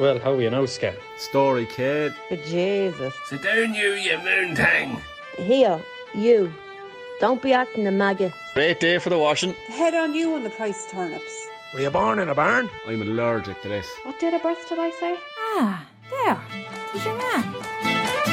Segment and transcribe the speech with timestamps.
[0.00, 0.94] Well, how are you now, Scan?
[1.18, 2.14] Story, kid.
[2.30, 3.12] But Jesus.
[3.26, 4.98] Sit down, you, you moontang.
[5.36, 5.78] Here,
[6.14, 6.50] you.
[7.20, 8.32] Don't be acting a maggot.
[8.54, 9.52] Great day for the washing.
[9.68, 11.46] Head on you on the price turnips.
[11.74, 12.70] Were you born in a barn?
[12.86, 13.86] I'm allergic to this.
[14.04, 15.18] What date of birth did I say?
[15.38, 16.40] Ah, there.
[16.94, 18.29] There's your man.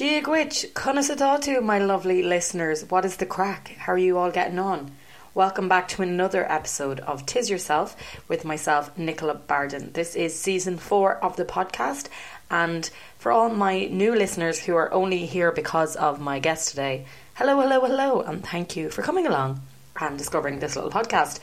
[0.00, 2.88] Gwitch, to my lovely listeners.
[2.88, 3.76] What is the crack?
[3.80, 4.92] How are you all getting on?
[5.34, 7.94] Welcome back to another episode of Tis Yourself
[8.26, 9.92] with myself, Nicola Barden.
[9.92, 12.08] This is season four of the podcast,
[12.50, 17.04] and for all my new listeners who are only here because of my guest today,
[17.34, 19.60] hello, hello, hello, and thank you for coming along
[20.00, 21.40] and discovering this little podcast.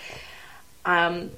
[0.84, 1.30] Um,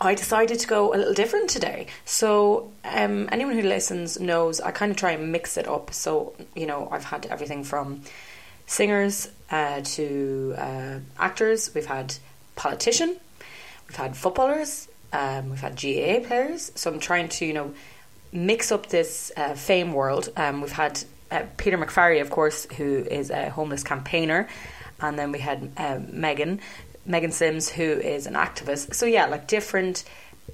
[0.00, 1.86] I decided to go a little different today.
[2.04, 5.92] So, um, anyone who listens knows I kind of try and mix it up.
[5.92, 8.02] So, you know, I've had everything from
[8.66, 12.14] singers uh, to uh, actors, we've had
[12.56, 13.16] politician,
[13.88, 16.72] we've had footballers, um, we've had GAA players.
[16.74, 17.74] So, I'm trying to, you know,
[18.32, 20.30] mix up this uh, fame world.
[20.36, 24.48] Um, we've had uh, Peter McVerry, of course, who is a homeless campaigner,
[25.00, 26.60] and then we had uh, Megan,
[27.04, 28.94] Megan Sims, who is an activist.
[28.94, 30.04] So yeah, like different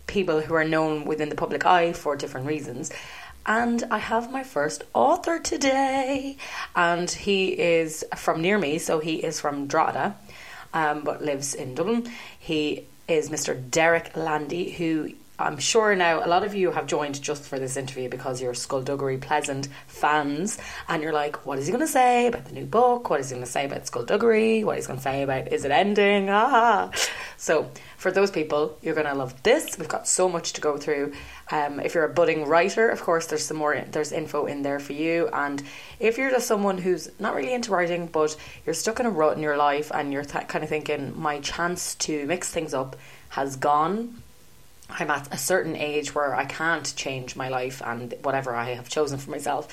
[0.07, 2.91] people who are known within the public eye for different reasons.
[3.47, 6.37] And I have my first author today,
[6.77, 10.17] and he is from near me, so he is from Drogheda,
[10.75, 12.11] um, but lives in Dublin.
[12.39, 13.59] He is Mr.
[13.71, 17.77] Derek Landy, who I'm sure now a lot of you have joined just for this
[17.77, 22.27] interview because you're Skulduggery Pleasant fans and you're like, what is he going to say
[22.27, 23.09] about the new book?
[23.09, 24.65] What is he going to say about Skulduggery?
[24.65, 26.29] What is he going to say about is it ending?
[26.29, 26.91] Ah.
[27.37, 29.79] So for those people, you're going to love this.
[29.79, 31.13] We've got so much to go through.
[31.53, 33.81] Um, if you're a budding writer, of course, there's some more.
[33.93, 35.29] There's info in there for you.
[35.29, 35.63] And
[36.01, 39.37] if you're just someone who's not really into writing, but you're stuck in a rut
[39.37, 42.97] in your life, and you're th- kind of thinking, my chance to mix things up
[43.29, 44.21] has gone
[44.91, 48.89] I'm at a certain age where I can't change my life and whatever I have
[48.89, 49.69] chosen for myself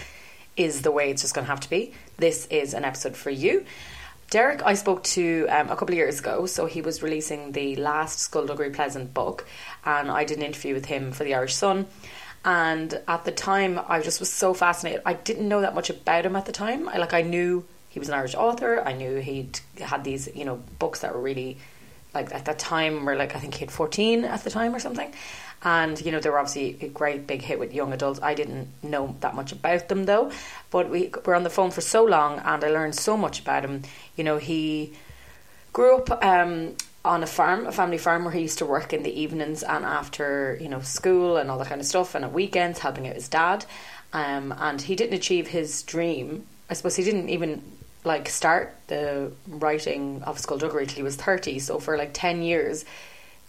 [0.57, 1.93] is the way it's just going to have to be.
[2.17, 3.65] This is an episode for you.
[4.29, 7.75] Derek, I spoke to um, a couple of years ago, so he was releasing the
[7.75, 9.45] last Skulduggery Pleasant book,
[9.85, 11.85] and I did an interview with him for the Irish Sun.
[12.43, 15.01] And at the time, I just was so fascinated.
[15.05, 16.89] I didn't know that much about him at the time.
[16.89, 18.81] I like I knew he was an Irish author.
[18.81, 21.57] I knew he'd had these, you know, books that were really
[22.15, 24.79] like at that time were like I think he had 14 at the time or
[24.79, 25.13] something.
[25.63, 28.19] And you know they were obviously a great big hit with young adults.
[28.21, 30.31] I didn't know that much about them though.
[30.71, 33.65] But we were on the phone for so long and I learned so much about
[33.65, 33.83] him.
[34.15, 34.93] You know he
[35.73, 39.03] grew up um, on a farm a family farm where he used to work in
[39.03, 42.31] the evenings and after you know school and all that kind of stuff and at
[42.33, 43.65] weekends helping out his dad.
[44.13, 46.45] Um, and he didn't achieve his dream.
[46.69, 47.61] I suppose he didn't even
[48.05, 52.85] like start the writing of Skulduggery till he was 30 so for like 10 years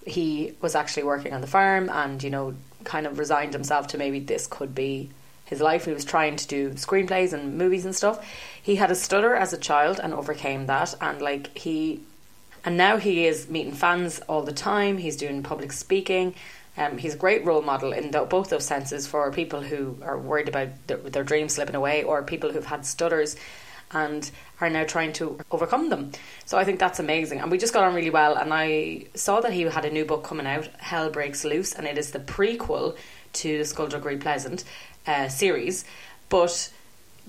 [0.06, 3.99] he was actually working on the farm and you know kind of resigned himself to
[3.99, 5.11] maybe this could be
[5.47, 5.84] his life.
[5.87, 8.25] He was trying to do screenplays and movies and stuff.
[8.62, 10.95] He had a stutter as a child and overcame that.
[11.00, 12.03] And like he
[12.65, 14.99] and now he is meeting fans all the time.
[14.99, 16.34] He's doing public speaking.
[16.77, 20.19] Um, he's a great role model in the, both those senses for people who are
[20.19, 23.37] worried about their, their dreams slipping away or people who've had stutters
[23.92, 24.30] and
[24.60, 26.12] are now trying to overcome them.
[26.44, 27.41] So I think that's amazing.
[27.41, 28.36] And we just got on really well.
[28.36, 31.86] And I saw that he had a new book coming out, Hell Breaks Loose, and
[31.86, 32.97] it is the prequel
[33.34, 34.65] to the Skulduggery Pleasant
[35.06, 35.84] uh, series.
[36.28, 36.72] But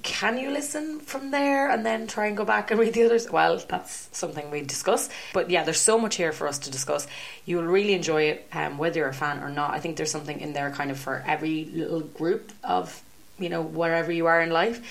[0.04, 3.30] can you listen from there and then try and go back and read the others?
[3.30, 5.10] Well, that's something we discuss.
[5.34, 7.08] But yeah, there's so much here for us to discuss.
[7.46, 9.72] You will really enjoy it, um, whether you're a fan or not.
[9.72, 13.02] I think there's something in there kind of for every little group of,
[13.40, 14.82] you know, wherever you are in life.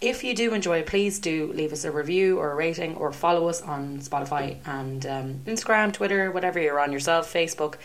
[0.00, 3.48] If you do enjoy please do leave us a review or a rating or follow
[3.48, 7.76] us on Spotify and um, Instagram, Twitter, whatever you're on yourself, Facebook,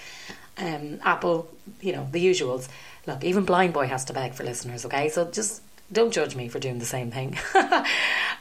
[0.57, 2.68] um, Apple, you know, the usuals.
[3.07, 5.09] Look, even Blind Boy has to beg for listeners, okay?
[5.09, 7.38] So just Don't judge me for doing the same thing.
[7.56, 7.85] um,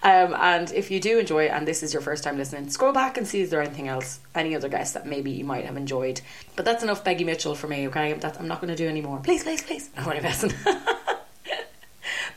[0.02, 3.16] and if you do enjoy it and this is your first time listening, scroll back
[3.16, 6.20] and see is there anything else, any other guests that maybe you might have enjoyed.
[6.54, 8.12] But that's enough Peggy Mitchell for me, okay?
[8.12, 9.18] That's, I'm not going to do any more.
[9.18, 9.90] Please, please, please.
[9.96, 10.52] I'm only messing.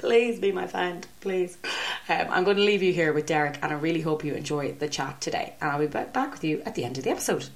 [0.03, 1.57] please be my friend, please.
[2.09, 4.73] Um, I'm going to leave you here with Derek and I really hope you enjoy
[4.73, 5.53] the chat today.
[5.61, 7.47] And I'll be back with you at the end of the episode.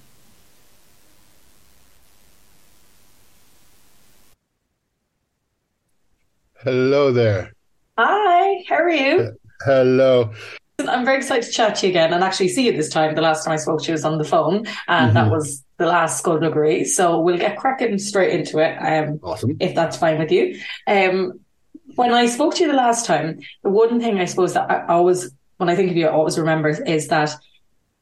[6.64, 7.52] Hello there.
[7.98, 9.38] Hi, how are you?
[9.66, 10.32] Hello.
[10.80, 13.14] I'm very excited to chat to you again and actually see you this time.
[13.14, 15.14] The last time I spoke to you was on the phone, and mm-hmm.
[15.16, 16.86] that was the last school skulduggery.
[16.86, 18.78] So we'll get cracking straight into it.
[18.78, 19.58] Um, awesome.
[19.60, 20.62] If that's fine with you.
[20.86, 21.40] Um,
[21.98, 24.86] when I spoke to you the last time, the one thing I suppose that I
[24.86, 27.32] always, when I think of you, I always remember is that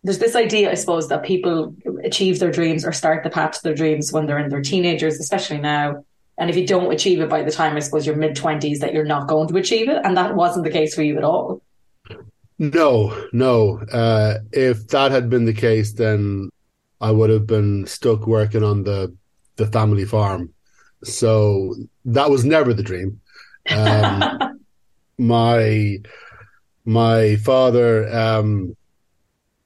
[0.03, 3.63] there's this idea, I suppose, that people achieve their dreams or start the path to
[3.63, 6.03] their dreams when they're in their teenagers, especially now.
[6.37, 8.93] And if you don't achieve it by the time, I suppose, your mid 20s, that
[8.93, 10.01] you're not going to achieve it.
[10.03, 11.61] And that wasn't the case for you at all.
[12.59, 13.79] No, no.
[13.91, 16.49] Uh, if that had been the case, then
[16.99, 19.15] I would have been stuck working on the
[19.55, 20.53] the family farm.
[21.03, 23.21] So that was never the dream.
[23.69, 24.59] Um,
[25.17, 25.97] my
[26.85, 28.75] my father, um,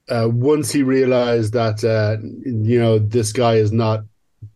[0.08, 4.04] uh, once he realized that uh, you know this guy is not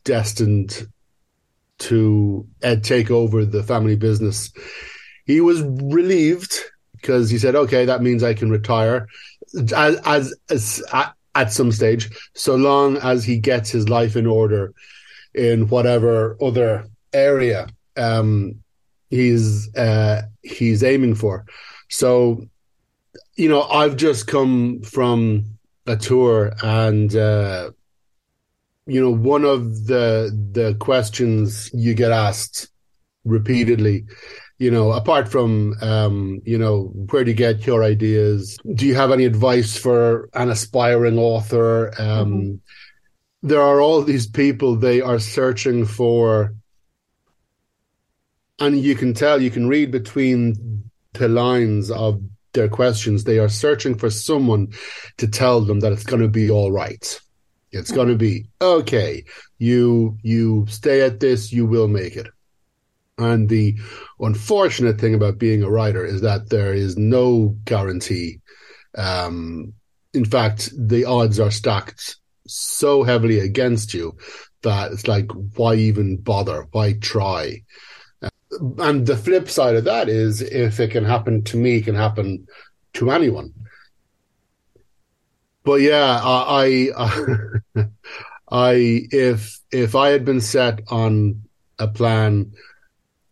[0.05, 0.87] destined
[1.79, 4.53] to uh, take over the family business.
[5.27, 6.59] He was relieved
[6.93, 9.09] because he said, "Okay, that means I can retire
[9.75, 14.27] as, as, as at, at some stage, so long as he gets his life in
[14.27, 14.73] order
[15.35, 17.67] in whatever other area
[17.97, 18.63] um,
[19.11, 21.45] he's uh, he's aiming for."
[21.89, 22.47] So,
[23.37, 25.45] you know, I've just come from
[25.87, 27.15] a tour and.
[27.15, 27.71] Uh,
[28.87, 32.69] you know, one of the the questions you get asked
[33.25, 34.05] repeatedly,
[34.59, 38.59] you know, apart from um, you know, where do you get your ideas?
[38.75, 41.89] Do you have any advice for an aspiring author?
[41.99, 42.55] Um, mm-hmm.
[43.43, 46.55] There are all these people they are searching for,
[48.59, 52.21] and you can tell, you can read between the lines of
[52.53, 53.25] their questions.
[53.25, 54.73] They are searching for someone
[55.17, 57.21] to tell them that it's going to be all right
[57.75, 59.25] it's going to be okay.
[59.59, 62.29] You you stay at this, you will make it.
[63.19, 63.77] And the
[64.21, 68.41] unfortunate thing about being a writer is that there is no guarantee.
[68.97, 69.73] Um,
[70.13, 72.17] in fact, the odds are stacked
[72.47, 74.17] so heavily against you
[74.63, 76.67] that it's like, why even bother?
[76.73, 77.63] Why try?
[78.79, 81.95] And the flip side of that is if it can happen to me, it can
[81.95, 82.47] happen
[82.95, 83.53] to anyone
[85.65, 87.85] but yeah, I, I,
[88.51, 88.75] I,
[89.11, 91.43] if if I had been set on
[91.79, 92.53] a plan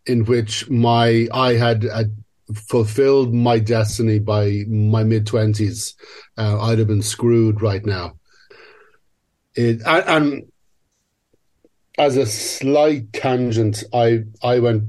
[0.07, 2.05] in which my I had uh,
[2.55, 5.95] fulfilled my destiny by my mid twenties,
[6.39, 8.19] uh, I'd have been screwed right now.
[9.55, 10.53] It and, and
[11.99, 14.85] as a slight tangent, I I went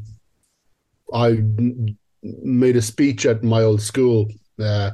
[1.13, 1.43] I
[2.23, 4.27] made a speech at my old school.
[4.59, 4.91] Uh,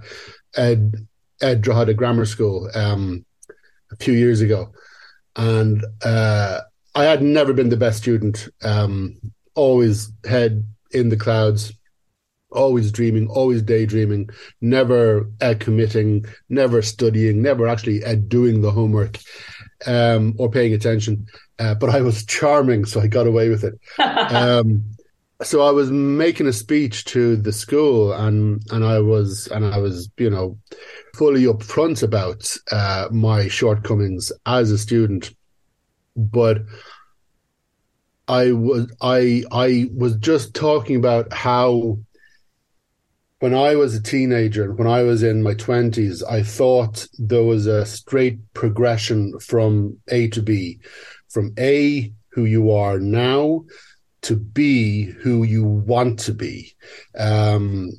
[0.55, 1.07] Ed
[1.41, 3.25] Ed Drogheda Grammar School um,
[3.91, 4.71] a few years ago,
[5.35, 6.61] and uh,
[6.95, 8.49] I had never been the best student.
[8.63, 9.17] Um,
[9.55, 11.73] always head in the clouds,
[12.51, 14.29] always dreaming, always daydreaming,
[14.61, 19.17] never uh, committing, never studying, never actually uh, doing the homework
[19.85, 21.27] um, or paying attention.
[21.59, 23.79] Uh, but I was charming, so I got away with it.
[23.99, 24.83] um,
[25.41, 29.77] so I was making a speech to the school, and and I was and I
[29.77, 30.57] was you know
[31.15, 35.33] fully upfront about uh, my shortcomings as a student,
[36.15, 36.63] but
[38.27, 41.99] I was I I was just talking about how
[43.39, 47.43] when I was a teenager and when I was in my twenties, I thought there
[47.43, 50.79] was a straight progression from A to B,
[51.29, 53.63] from A who you are now
[54.21, 56.75] to be who you want to be.
[57.17, 57.91] Um,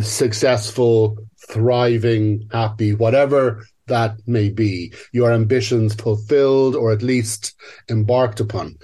[0.00, 1.16] successful,
[1.48, 7.54] thriving, happy, whatever that may be, your ambitions fulfilled or at least
[7.88, 8.76] embarked upon.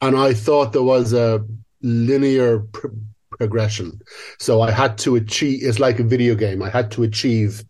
[0.00, 1.44] And I thought there was a
[1.82, 2.88] linear pr-
[3.30, 4.00] progression.
[4.38, 6.62] So I had to achieve, it's like a video game.
[6.62, 7.64] I had to achieve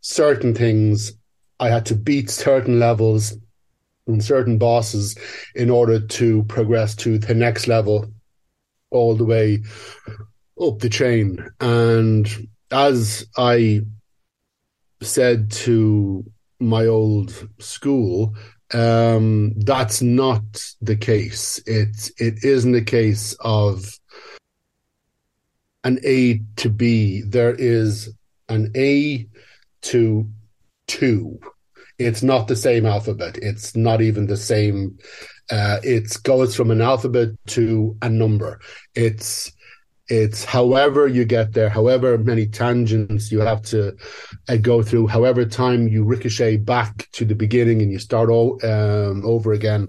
[0.00, 1.12] certain things.
[1.60, 3.36] I had to beat certain levels
[4.06, 5.16] and certain bosses
[5.54, 8.10] in order to progress to the next level
[8.90, 9.62] all the way
[10.60, 11.38] up the chain.
[11.60, 12.28] And
[12.70, 13.82] as I
[15.00, 16.24] said to
[16.60, 18.34] my old school,
[18.72, 20.42] um, that's not
[20.80, 21.60] the case.
[21.66, 23.98] It it isn't a case of
[25.84, 27.22] an A to B.
[27.22, 28.10] There is
[28.48, 29.26] an A
[29.82, 30.30] to
[30.86, 31.38] two.
[32.04, 33.38] It's not the same alphabet.
[33.40, 34.98] It's not even the same.
[35.50, 38.60] Uh, it goes from an alphabet to a number.
[38.94, 39.52] It's
[40.08, 43.96] it's however you get there, however many tangents you have to
[44.48, 48.58] uh, go through, however time you ricochet back to the beginning and you start o-
[48.62, 49.88] um, over again.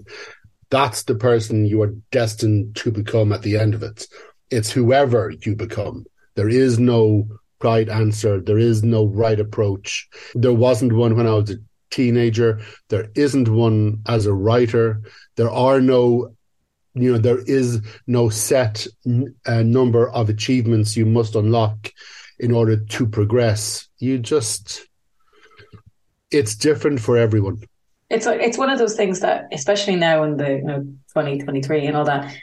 [0.70, 4.06] That's the person you are destined to become at the end of it.
[4.50, 6.06] It's whoever you become.
[6.36, 7.28] There is no
[7.62, 8.40] right answer.
[8.40, 10.08] There is no right approach.
[10.34, 11.56] There wasn't one when I was a
[11.94, 12.60] teenager.
[12.88, 15.02] There isn't one as a writer.
[15.36, 16.34] There are no,
[16.94, 18.86] you know, there is no set
[19.46, 21.92] uh, number of achievements you must unlock
[22.38, 23.88] in order to progress.
[23.98, 24.86] You just,
[26.30, 27.62] it's different for everyone.
[28.10, 30.80] It's it's one of those things that, especially now in the you know
[31.14, 32.36] 2023 and all that,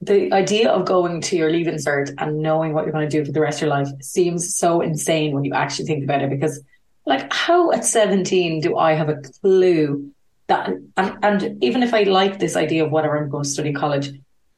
[0.00, 3.24] the idea of going to your leaving cert and knowing what you're going to do
[3.24, 6.30] for the rest of your life seems so insane when you actually think about it.
[6.30, 6.62] Because,
[7.08, 10.12] like, how at 17 do I have a clue
[10.46, 10.68] that?
[10.96, 14.10] And, and even if I like this idea of whatever I'm going to study college,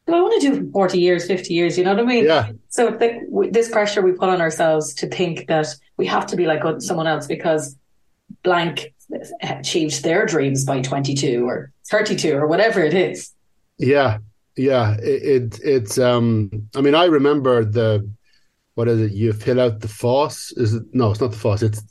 [0.07, 1.79] do I want to do it for 40 years, 50 years?
[1.79, 2.25] You know what I mean?
[2.25, 2.51] Yeah.
[2.69, 6.47] So the, this pressure we put on ourselves to think that we have to be
[6.47, 7.77] like someone else because
[8.43, 8.93] blank
[9.43, 13.33] achieved their dreams by 22 or 32 or whatever it is.
[13.79, 14.19] Yeah,
[14.57, 15.99] yeah, it, it, it's.
[15.99, 18.11] Um, I mean, I remember the
[18.75, 19.13] what is it?
[19.13, 20.53] You fill out the FOSS.
[20.57, 20.83] Is it?
[20.93, 21.63] No, it's not the FOSS.
[21.63, 21.83] It's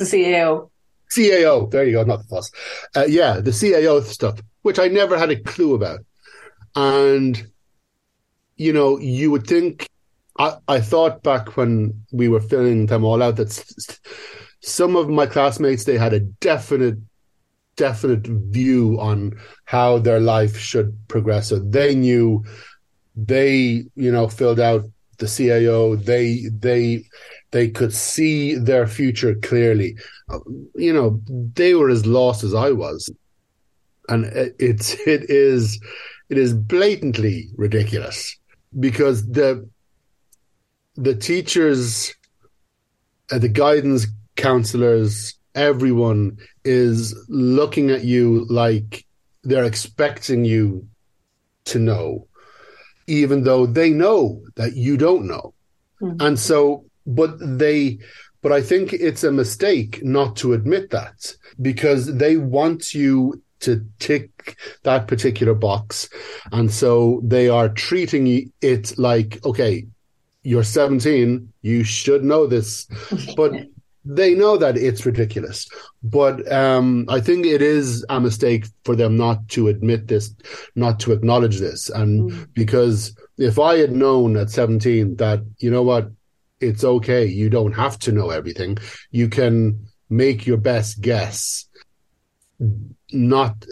[0.00, 0.70] the CAO.
[1.12, 1.70] CAO.
[1.70, 2.04] There you go.
[2.04, 2.50] Not the FOSS.
[2.96, 6.00] Uh, yeah, the CAO stuff, which I never had a clue about,
[6.74, 7.46] and
[8.56, 9.86] you know, you would think.
[10.38, 13.52] I, I thought back when we were filling them all out that
[14.62, 16.96] some of my classmates they had a definite
[17.76, 19.32] definite view on
[19.64, 21.48] how their life should progress.
[21.48, 22.44] So they knew
[23.16, 24.84] they, you know, filled out
[25.18, 26.02] the CAO.
[26.02, 27.04] They they
[27.52, 29.96] they could see their future clearly.
[30.74, 33.10] You know, they were as lost as I was,
[34.08, 34.26] and
[34.58, 35.80] it's it is
[36.28, 38.36] it is blatantly ridiculous
[38.78, 39.68] because the
[40.96, 42.14] the teachers,
[43.32, 49.04] uh, the guidance counselors, everyone is looking at you like
[49.42, 50.86] they're expecting you
[51.64, 52.26] to know,
[53.06, 55.54] even though they know that you don't know.
[56.02, 56.20] Mm-hmm.
[56.20, 57.98] And so, but they,
[58.42, 63.86] but I think it's a mistake not to admit that because they want you to
[63.98, 66.08] tick that particular box.
[66.50, 69.86] And so they are treating it like, okay,
[70.42, 72.86] you're 17, you should know this.
[73.36, 73.52] But
[74.04, 75.68] they know that it's ridiculous,
[76.02, 80.34] but um, I think it is a mistake for them not to admit this,
[80.74, 82.48] not to acknowledge this, and mm.
[82.54, 86.10] because if I had known at seventeen that you know what,
[86.60, 88.78] it's okay, you don't have to know everything,
[89.10, 91.66] you can make your best guess.
[93.12, 93.64] Not,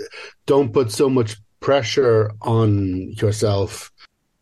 [0.46, 3.92] don't put so much pressure on yourself.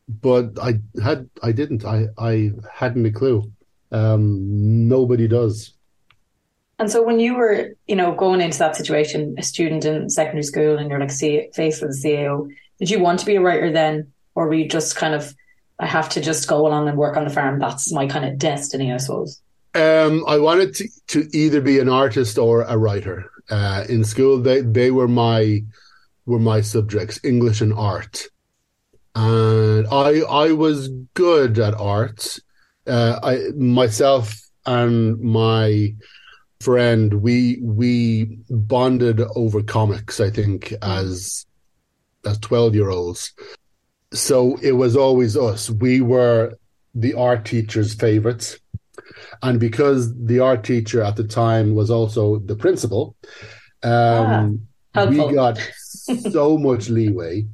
[0.09, 3.50] But I had, I didn't, I, I hadn't a clue.
[3.91, 5.73] Um, nobody does.
[6.79, 10.43] And so when you were, you know, going into that situation, a student in secondary
[10.43, 12.49] school and you're like see, faced with the CAO,
[12.79, 14.12] did you want to be a writer then?
[14.35, 15.35] Or were you just kind of,
[15.78, 17.59] I have to just go along and work on the farm.
[17.59, 19.40] That's my kind of destiny, I suppose.
[19.75, 23.30] Um, I wanted to, to either be an artist or a writer.
[23.50, 25.62] Uh, in school, they, they were my,
[26.25, 28.28] were my subjects, English and art.
[29.14, 32.38] And I, I was good at art.
[32.87, 35.95] Uh, I, myself and my,
[36.61, 40.21] friend, we we bonded over comics.
[40.21, 41.47] I think as
[42.25, 43.33] as twelve year olds,
[44.18, 45.70] so it was always us.
[45.70, 46.56] We were
[46.94, 48.58] the art teacher's favorites,
[49.42, 53.14] and because the art teacher at the time was also the principal,
[53.82, 57.46] um, ah, we got so much leeway.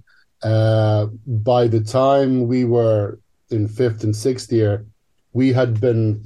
[0.42, 3.18] Uh, by the time we were
[3.50, 4.84] in fifth and sixth year,
[5.32, 6.22] we had been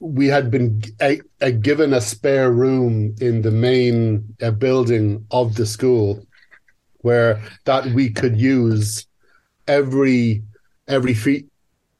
[0.00, 5.54] we had been a, a given a spare room in the main uh, building of
[5.54, 6.26] the school
[6.98, 9.06] where that we could use
[9.66, 10.42] every
[10.88, 11.46] every free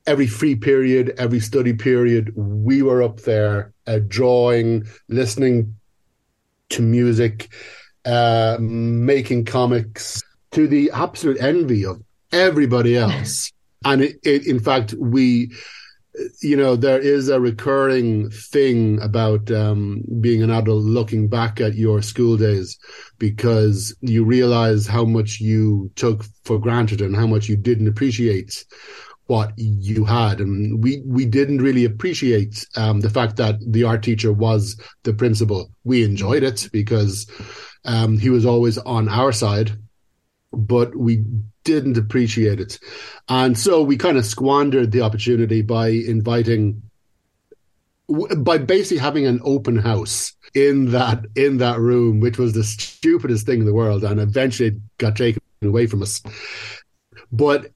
[0.06, 5.74] every free period every study period we were up there uh, drawing listening
[6.68, 7.48] to music
[8.04, 12.02] uh, making comics to the absolute envy of
[12.32, 13.50] everybody else.
[13.84, 15.52] And it, it, in fact we
[16.40, 21.74] you know, there is a recurring thing about um, being an adult looking back at
[21.74, 22.78] your school days
[23.18, 28.64] because you realize how much you took for granted and how much you didn't appreciate
[29.26, 30.40] what you had.
[30.40, 35.14] And we, we didn't really appreciate um, the fact that the art teacher was the
[35.14, 35.70] principal.
[35.82, 37.26] We enjoyed it because
[37.84, 39.72] um, he was always on our side,
[40.54, 41.24] but we
[41.64, 42.78] didn't appreciate it.
[43.28, 46.82] And so we kind of squandered the opportunity by inviting
[48.36, 53.46] by basically having an open house in that in that room, which was the stupidest
[53.46, 56.22] thing in the world, and eventually it got taken away from us.
[57.32, 57.70] But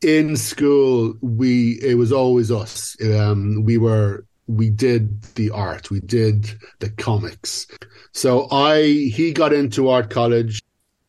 [0.00, 2.96] in school, we it was always us.
[3.02, 7.66] Um, we were we did the art, we did the comics.
[8.12, 10.62] So I he got into art college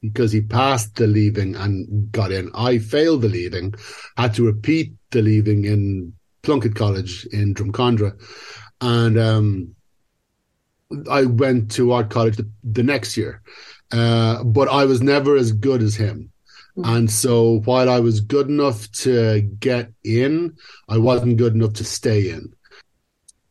[0.09, 2.51] because he passed the leaving and got in.
[2.55, 3.73] I failed the leaving,
[4.17, 8.19] had to repeat the leaving in Plunkett College in Drumcondra,
[8.81, 9.75] and um,
[11.09, 13.41] I went to art college the, the next year.
[13.91, 16.31] Uh, but I was never as good as him.
[16.83, 20.57] And so while I was good enough to get in,
[20.89, 22.53] I wasn't good enough to stay in.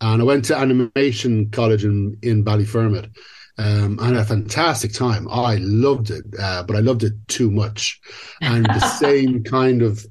[0.01, 3.11] And I went to animation college in, in Ballyfermot.
[3.57, 5.29] Um, and a fantastic time.
[5.31, 8.01] I loved it, uh, but I loved it too much.
[8.41, 10.05] And the same kind of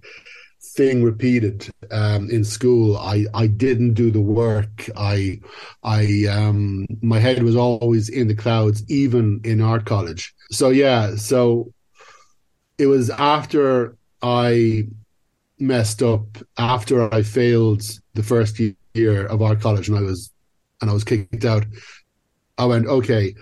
[0.76, 2.98] thing repeated um, in school.
[2.98, 4.90] I, I didn't do the work.
[4.96, 5.40] I
[5.84, 10.34] I um, my head was always in the clouds, even in art college.
[10.52, 11.74] So yeah, so
[12.78, 14.88] it was after I
[15.60, 16.26] messed up,
[16.58, 17.84] after I failed
[18.14, 18.60] the first
[18.94, 20.32] year of art college, and I was
[20.82, 21.66] and I was kicked out.
[22.58, 23.36] I went, okay,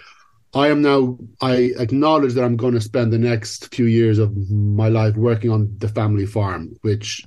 [0.53, 4.35] I am now, I acknowledge that I'm going to spend the next few years of
[4.49, 7.23] my life working on the family farm, which,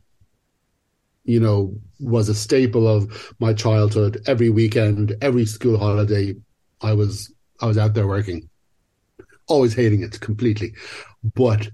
[1.25, 4.23] you know, was a staple of my childhood.
[4.27, 6.35] Every weekend, every school holiday,
[6.83, 8.49] I was, I was out there working,
[9.47, 10.75] always hating it completely.
[11.35, 11.69] But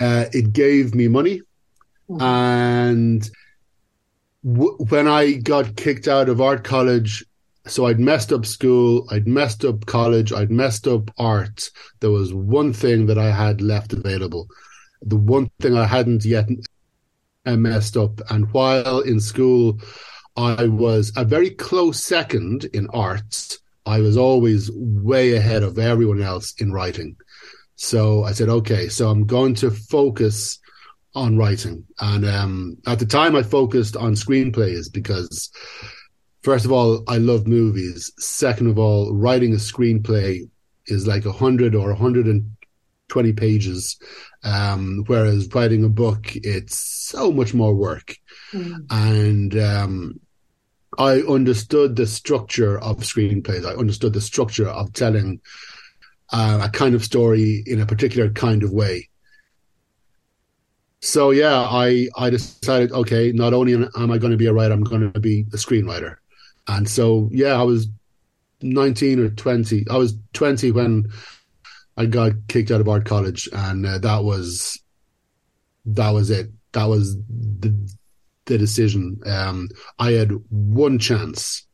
[0.00, 1.42] uh, it gave me money.
[2.08, 2.22] Mm-hmm.
[2.22, 3.30] And
[4.44, 7.24] w- when I got kicked out of art college,
[7.70, 11.70] so I'd messed up school, I'd messed up college, I'd messed up art.
[12.00, 14.48] There was one thing that I had left available.
[15.02, 16.48] The one thing I hadn't yet
[17.46, 18.20] uh, messed up.
[18.28, 19.80] And while in school,
[20.36, 23.58] I was a very close second in arts.
[23.86, 27.16] I was always way ahead of everyone else in writing.
[27.76, 30.58] So I said, okay, so I'm going to focus
[31.14, 31.84] on writing.
[31.98, 35.50] And um, at the time, I focused on screenplays because
[36.42, 38.12] first of all, I love movies.
[38.18, 40.48] Second of all, writing a screenplay
[40.86, 43.98] is like a hundred or 120 pages.
[44.42, 48.16] Um, whereas writing a book, it's so much more work.
[48.52, 48.86] Mm.
[48.90, 50.20] And, um,
[50.98, 53.64] I understood the structure of screenplays.
[53.64, 55.40] I understood the structure of telling
[56.32, 59.08] uh, a kind of story in a particular kind of way.
[61.00, 64.74] So yeah, I I decided okay, not only am I going to be a writer,
[64.74, 66.16] I'm going to be a screenwriter.
[66.70, 67.88] And so, yeah, I was
[68.62, 69.86] 19 or 20.
[69.90, 71.10] I was 20 when
[71.96, 74.80] I got kicked out of art college, and uh, that was
[75.84, 76.48] that was it.
[76.72, 77.74] That was the
[78.46, 79.20] the decision.
[79.26, 81.66] Um, I had one chance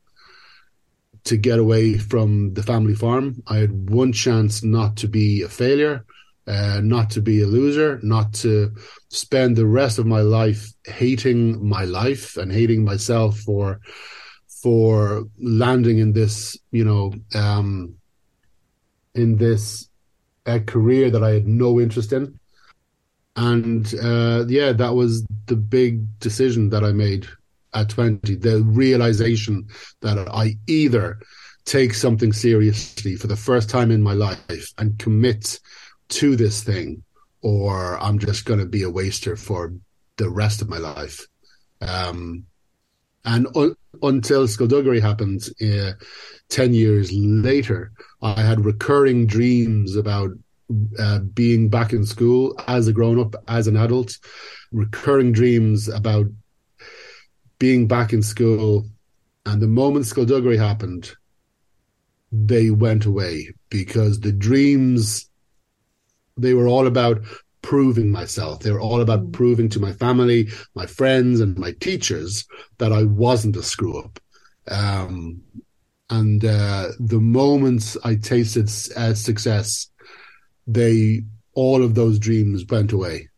[1.25, 3.43] to get away from the family farm.
[3.49, 6.07] I had one chance not to be a failure,
[6.47, 8.73] uh, not to be a loser, not to
[9.11, 13.81] spend the rest of my life hating my life and hating myself for
[14.67, 17.95] for landing in this, you know, um,
[19.15, 19.89] in this
[20.45, 22.37] uh, career that I had no interest in.
[23.37, 27.29] And uh, yeah, that was the big decision that I made
[27.75, 28.35] at 20.
[28.35, 29.69] The realization
[30.01, 31.21] that I either
[31.65, 35.61] take something seriously for the first time in my life and commit
[36.09, 37.05] to this thing,
[37.41, 39.75] or I'm just going to be a waster for
[40.17, 41.25] the rest of my life.
[41.81, 42.47] Um,
[43.27, 45.93] and un- until Skulduggery happened uh,
[46.49, 50.31] 10 years later, I had recurring dreams about
[50.99, 54.17] uh, being back in school as a grown up, as an adult,
[54.73, 56.27] recurring dreams about
[57.59, 58.87] being back in school.
[59.45, 61.13] And the moment Skulduggery happened,
[62.33, 65.29] they went away because the dreams,
[66.37, 67.23] they were all about
[67.67, 68.61] proving myself.
[68.61, 69.33] They were all about mm.
[69.33, 72.47] proving to my family, my friends, and my teachers
[72.79, 74.21] that I wasn't a screw up.
[74.71, 75.43] Um,
[76.09, 79.91] and uh, the moments I tasted uh, success,
[80.67, 81.25] they
[81.55, 83.29] all of those dreams went away.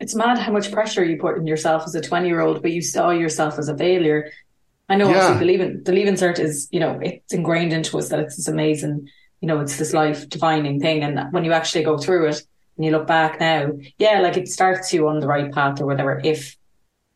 [0.00, 3.10] It's mad how much pressure you put in yourself as a twenty-year-old, but you saw
[3.10, 4.30] yourself as a failure.
[4.88, 5.28] I know, yeah.
[5.28, 8.36] obviously, the leaving the leaving cert is you know it's ingrained into us that it's
[8.36, 9.08] this amazing,
[9.40, 12.42] you know, it's this life defining thing, and when you actually go through it,
[12.82, 15.86] and you look back now, yeah, like it starts you on the right path or
[15.86, 16.56] whatever if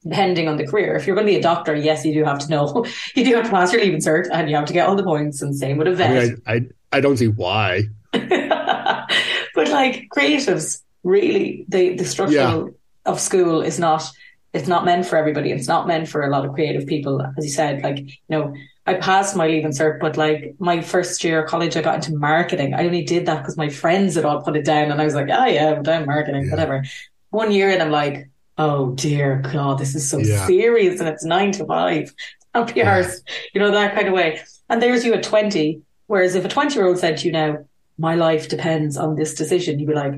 [0.05, 0.95] depending on the career.
[0.95, 2.87] If you're going to be a doctor, yes, you do have to know.
[3.17, 5.03] You do have to pass your leaving cert and you have to get all the
[5.03, 6.11] points and same with a vet.
[6.11, 6.61] I, mean, I, I,
[6.93, 7.89] I don't see why.
[8.13, 12.67] but like creatives, really, the, the structure Yeah.
[13.05, 14.09] of school is not,
[14.53, 15.51] it's not meant for everybody.
[15.51, 17.21] It's not meant for a lot of creative people.
[17.37, 18.55] As you said, like, you know,
[18.87, 22.15] I passed my leaving cert, but like my first year of college, I got into
[22.17, 22.73] marketing.
[22.75, 25.15] I only did that because my friends had all put it down and I was
[25.15, 26.51] like, oh yeah, I'm down marketing, Yeah.
[26.53, 26.85] whatever.
[27.31, 30.47] One year and I'm like, oh dear God, this is so Yeah.
[30.47, 32.15] serious and it's nine to five.
[32.55, 33.07] I'll be Yeah.
[33.53, 34.41] you know, that kind of way.
[34.69, 35.83] And there's you at 20.
[36.07, 37.59] Whereas if a 20 year old said to you now,
[37.99, 40.15] my life depends on this decision, you'd be like,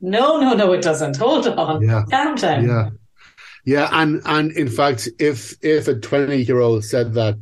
[0.00, 1.16] no, no, no, it doesn't.
[1.16, 1.82] Hold on.
[1.82, 2.04] Yeah.
[2.10, 2.66] Calm down.
[2.66, 2.90] Yeah.
[3.64, 7.36] Yeah, and and in fact, if if a twenty year old said that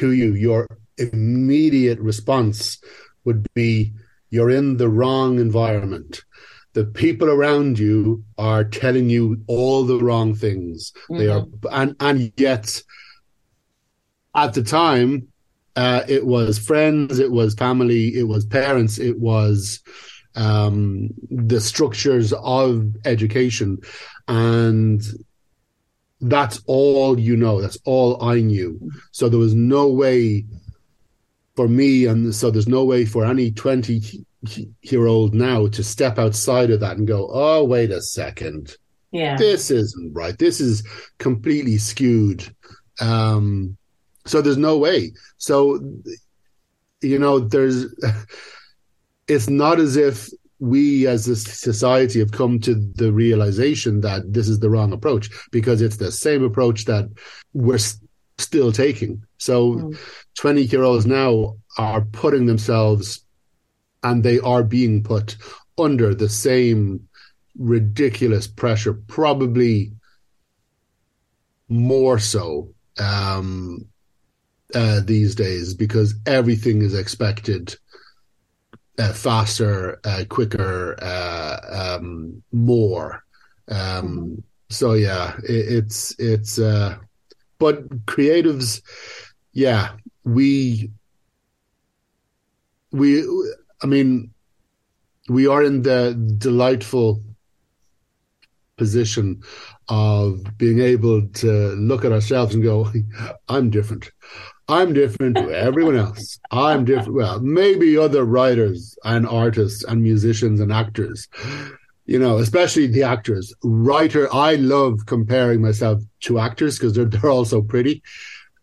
[0.00, 0.66] to you, your
[0.98, 2.78] immediate response
[3.24, 3.92] would be,
[4.30, 6.22] "You're in the wrong environment.
[6.72, 10.92] The people around you are telling you all the wrong things.
[11.08, 12.82] They are, and and yet,
[14.34, 15.28] at the time,
[15.76, 19.80] uh, it was friends, it was family, it was parents, it was
[20.34, 23.78] um, the structures of education,
[24.28, 25.02] and
[26.28, 27.60] that's all you know.
[27.60, 28.90] That's all I knew.
[29.12, 30.44] So there was no way
[31.54, 34.24] for me, and so there's no way for any 20
[34.82, 38.76] year old now to step outside of that and go, oh, wait a second.
[39.10, 39.36] Yeah.
[39.36, 40.38] This isn't right.
[40.38, 40.86] This is
[41.18, 42.54] completely skewed.
[43.00, 43.76] Um,
[44.24, 45.12] so there's no way.
[45.38, 45.80] So,
[47.00, 47.86] you know, there's,
[49.28, 54.48] it's not as if we as a society have come to the realization that this
[54.48, 57.08] is the wrong approach because it's the same approach that
[57.52, 58.00] we're s-
[58.38, 59.22] still taking.
[59.38, 59.92] So
[60.38, 63.22] 20 year olds now are putting themselves
[64.02, 65.36] and they are being put
[65.78, 67.08] under the same
[67.58, 69.92] ridiculous pressure, probably
[71.68, 73.86] more so um,
[74.74, 77.76] uh, these days because everything is expected
[78.98, 83.22] uh, faster, uh, quicker, uh, um, more.
[83.68, 86.58] Um, So yeah, it, it's it's.
[86.58, 86.98] Uh,
[87.58, 88.82] but creatives,
[89.52, 90.90] yeah, we
[92.92, 93.22] we.
[93.82, 94.30] I mean,
[95.28, 97.22] we are in the delightful
[98.76, 99.40] position
[99.88, 102.90] of being able to look at ourselves and go,
[103.48, 104.10] "I'm different."
[104.68, 106.40] I'm different to everyone else.
[106.50, 107.14] I'm different.
[107.14, 111.28] Well, maybe other writers and artists and musicians and actors,
[112.04, 113.54] you know, especially the actors.
[113.62, 118.02] Writer, I love comparing myself to actors because they're, they're all so pretty.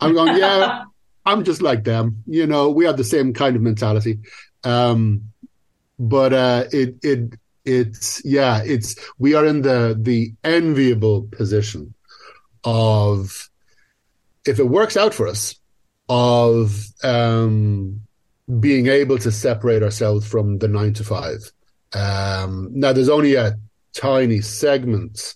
[0.02, 0.84] I'm going, yeah,
[1.26, 2.22] I'm just like them.
[2.28, 4.20] You know, we have the same kind of mentality.
[4.66, 5.30] Um,
[5.98, 11.94] but uh, it, it, it's, yeah, it's, we are in the, the enviable position
[12.66, 13.50] of,
[14.46, 15.56] if it works out for us,
[16.10, 18.02] of um,
[18.60, 21.40] being able to separate ourselves from the nine to five.
[21.94, 23.56] Um, now, there's only a
[23.94, 25.36] tiny segment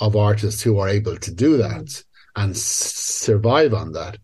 [0.00, 2.02] of artists who are able to do that
[2.36, 4.18] and s- survive on that,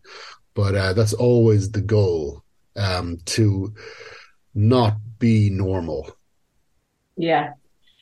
[0.53, 2.43] but uh, that's always the goal
[2.75, 3.73] um, to
[4.55, 6.15] not be normal.
[7.17, 7.53] Yeah.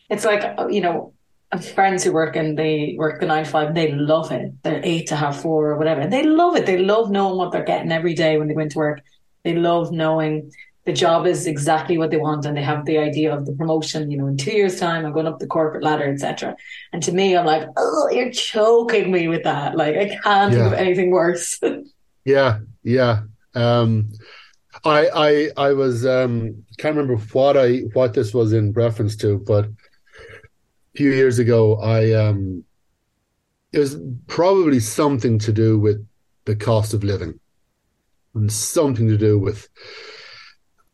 [0.10, 1.13] It's like, you know,
[1.51, 4.51] have friends who work and they work the nine to five they love it.
[4.63, 6.07] They're eight to half four or whatever.
[6.07, 6.65] They love it.
[6.65, 9.01] They love knowing what they're getting every day when they go into work.
[9.43, 10.51] They love knowing
[10.85, 14.09] the job is exactly what they want and they have the idea of the promotion,
[14.09, 16.55] you know, in two years' time, I'm going up the corporate ladder, etc.
[16.91, 19.75] And to me, I'm like, oh, you're choking me with that.
[19.75, 21.59] Like, I can't think of anything worse.
[22.23, 23.21] Yeah, yeah.
[23.55, 24.11] Um,
[24.85, 25.09] I
[25.57, 29.67] I I was um, can't remember what I what this was in reference to, but
[30.95, 32.63] few years ago, I um,
[33.71, 36.06] it was probably something to do with
[36.45, 37.39] the cost of living,
[38.36, 39.67] and something to do with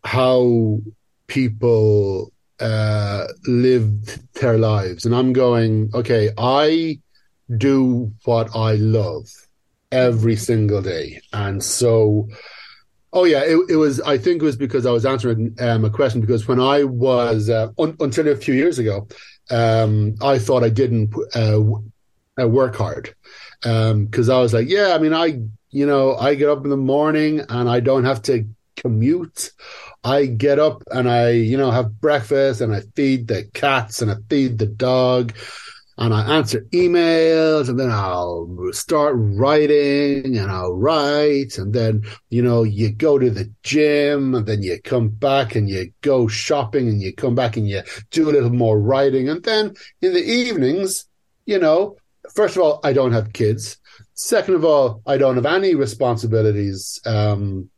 [0.03, 0.79] how
[1.27, 5.05] people uh, live their lives.
[5.05, 6.99] And I'm going, okay, I
[7.57, 9.27] do what I love
[9.91, 11.21] every single day.
[11.33, 12.27] And so,
[13.13, 15.89] oh yeah, it, it was, I think it was because I was answering um, a
[15.89, 19.07] question because when I was, uh, un- until a few years ago,
[19.49, 21.61] um, I thought I didn't uh,
[22.39, 23.13] uh, work hard.
[23.65, 26.69] Um, cause I was like, yeah, I mean, I, you know, I get up in
[26.69, 29.51] the morning and I don't have to commute.
[30.03, 34.11] I get up and I, you know, have breakfast and I feed the cats and
[34.11, 35.33] I feed the dog
[35.99, 42.43] and I answer emails and then I'll start writing and I'll write and then, you
[42.43, 46.87] know, you go to the gym and then you come back and you go shopping
[46.87, 47.81] and you come back and you
[48.11, 49.27] do a little more writing.
[49.27, 51.05] And then in the evenings,
[51.45, 51.97] you know,
[52.35, 53.77] first of all, I don't have kids.
[54.13, 57.69] Second of all, I don't have any responsibilities um,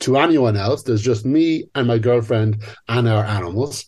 [0.00, 0.84] to anyone else.
[0.84, 3.84] There's just me and my girlfriend and our animals.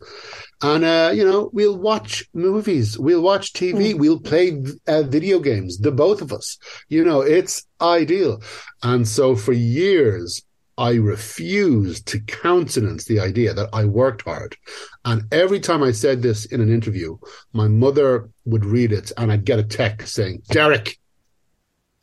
[0.63, 3.99] And, uh, you know, we'll watch movies, we'll watch TV, mm.
[3.99, 6.59] we'll play uh, video games, the both of us.
[6.89, 8.43] You know, it's ideal.
[8.83, 10.43] And so for years,
[10.79, 14.57] I refused to countenance the idea that I worked hard.
[15.05, 17.17] And every time I said this in an interview,
[17.53, 20.99] my mother would read it and I'd get a text saying, Derek.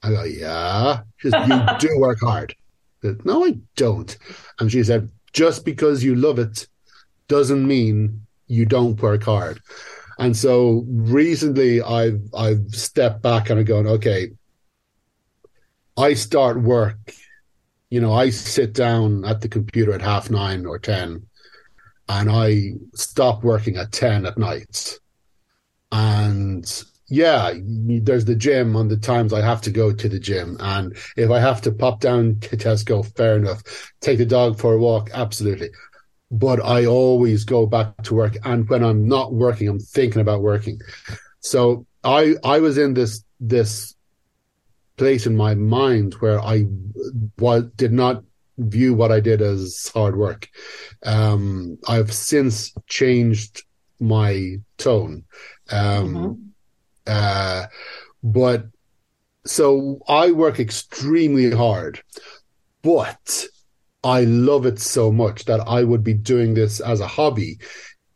[0.02, 1.32] I go, yeah, you
[1.80, 2.56] do work hard.
[3.02, 4.16] Said, no, I don't.
[4.60, 6.68] And she said, just because you love it
[7.28, 9.60] doesn't mean you don't work hard.
[10.19, 14.32] And so recently I've I've stepped back and I'm going, okay,
[15.97, 16.97] I start work,
[17.89, 21.27] you know, I sit down at the computer at half nine or ten
[22.10, 24.99] and I stop working at ten at night.
[25.91, 30.58] And yeah, there's the gym on the times I have to go to the gym.
[30.60, 33.62] And if I have to pop down to Tesco, fair enough.
[34.01, 35.69] Take the dog for a walk, absolutely.
[36.34, 38.36] But I always go back to work.
[38.43, 40.80] And when I'm not working, I'm thinking about working.
[41.41, 43.96] So I I was in this this
[44.98, 46.65] place in my mind where I
[47.38, 48.24] was did not
[48.58, 50.50] view what I did as hard work.
[51.06, 53.63] Um, I've since changed
[54.00, 55.24] my tone.
[55.72, 56.34] Um, mm-hmm
[57.08, 57.65] uh,
[58.24, 58.65] but
[59.46, 62.02] so I work extremely hard,
[62.82, 63.46] but
[64.04, 67.58] I love it so much that I would be doing this as a hobby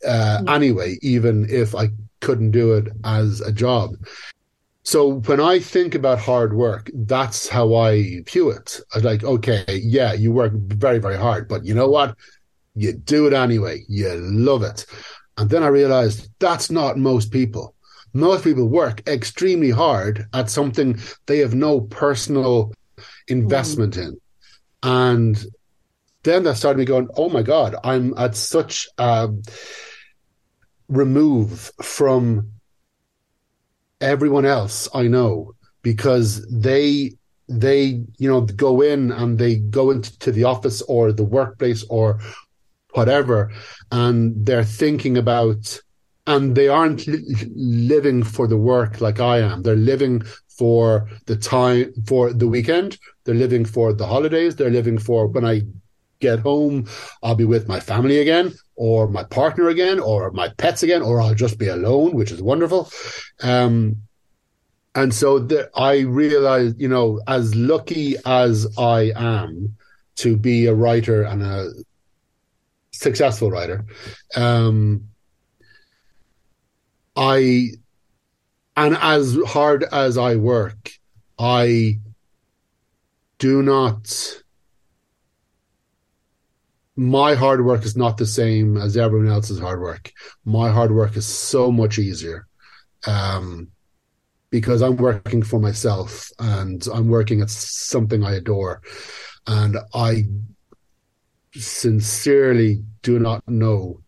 [0.06, 0.54] uh, mm.
[0.54, 3.92] anyway, even if I couldn't do it as a job.
[4.84, 8.80] So when I think about hard work, that's how I view it.
[8.96, 12.16] I'm like, okay, yeah, you work very, very hard, but you know what?
[12.76, 13.84] You do it anyway.
[13.90, 14.86] You love it.
[15.38, 17.76] And then I realized that's not most people
[18.18, 22.74] most people work extremely hard at something they have no personal
[23.28, 24.08] investment mm.
[24.08, 24.22] in.
[24.84, 25.46] And
[26.28, 29.30] then that started me going, oh my God, I'm at such a
[30.90, 32.52] remove from
[34.00, 37.14] everyone else I know because they
[37.50, 42.20] they you know go in and they go into the office or the workplace or
[42.94, 43.52] whatever
[43.92, 45.80] and they're thinking about
[46.28, 49.64] and they aren't li- living for the work like I am.
[49.64, 50.22] They're living
[50.58, 52.98] for the time for the weekend.
[53.24, 54.56] They're living for the holidays.
[54.56, 55.62] They're living for when I
[56.20, 56.88] get home,
[57.22, 61.22] I'll be with my family again, or my partner again, or my pets again, or
[61.22, 62.90] I'll just be alone, which is wonderful.
[63.42, 63.98] Um,
[64.96, 69.76] and so the, I realized, you know, as lucky as I am
[70.18, 71.72] to be a writer and a
[72.92, 73.86] successful writer,
[74.36, 75.10] um,
[77.16, 77.70] I,
[78.76, 80.92] and as hard as I work,
[81.38, 82.00] I
[83.38, 84.42] do not,
[86.98, 90.12] my hard work is not the same as everyone else's hard work.
[90.46, 92.48] My hard work is so much easier.
[93.06, 93.70] Um,
[94.50, 98.82] because I'm working for myself and I'm working at something I adore.
[99.46, 100.26] And I
[101.54, 104.02] sincerely do not know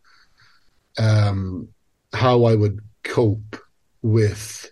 [0.98, 1.68] um,
[2.14, 3.58] how I would cope
[4.02, 4.72] with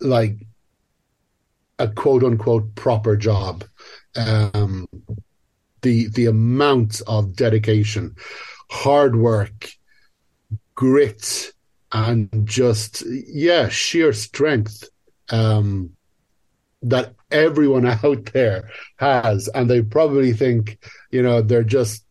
[0.00, 0.36] like
[1.78, 3.64] a quote unquote proper job.
[4.16, 4.86] Um,
[5.84, 8.16] the the amount of dedication,
[8.70, 9.70] hard work,
[10.74, 11.52] grit,
[11.92, 14.82] and just yeah, sheer strength
[15.30, 15.90] um,
[16.82, 20.78] that everyone out there has, and they probably think
[21.12, 22.04] you know they're just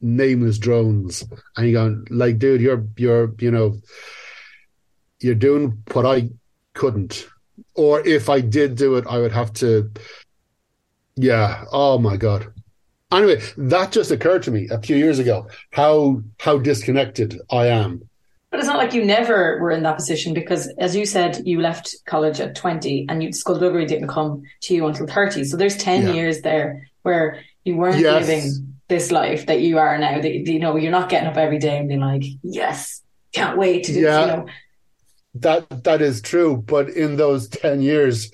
[0.00, 1.24] nameless drones.
[1.56, 3.76] And you're going like dude you're you're you know
[5.20, 6.30] you're doing what i
[6.74, 7.28] couldn't.
[7.74, 9.90] Or if i did do it i would have to
[11.16, 12.52] yeah oh my god
[13.12, 18.08] anyway that just occurred to me a few years ago how how disconnected i am
[18.50, 21.60] but it's not like you never were in that position because, as you said, you
[21.60, 25.44] left college at 20 and you, skulduggery didn't come to you until 30.
[25.44, 26.12] So there's 10 yeah.
[26.14, 28.26] years there where you weren't yes.
[28.26, 30.20] living this life that you are now.
[30.20, 33.84] That you know you're not getting up every day and being like, yes, can't wait
[33.84, 34.00] to do.
[34.00, 34.46] Yeah, you know.
[35.34, 36.56] that that is true.
[36.56, 38.32] But in those ten years,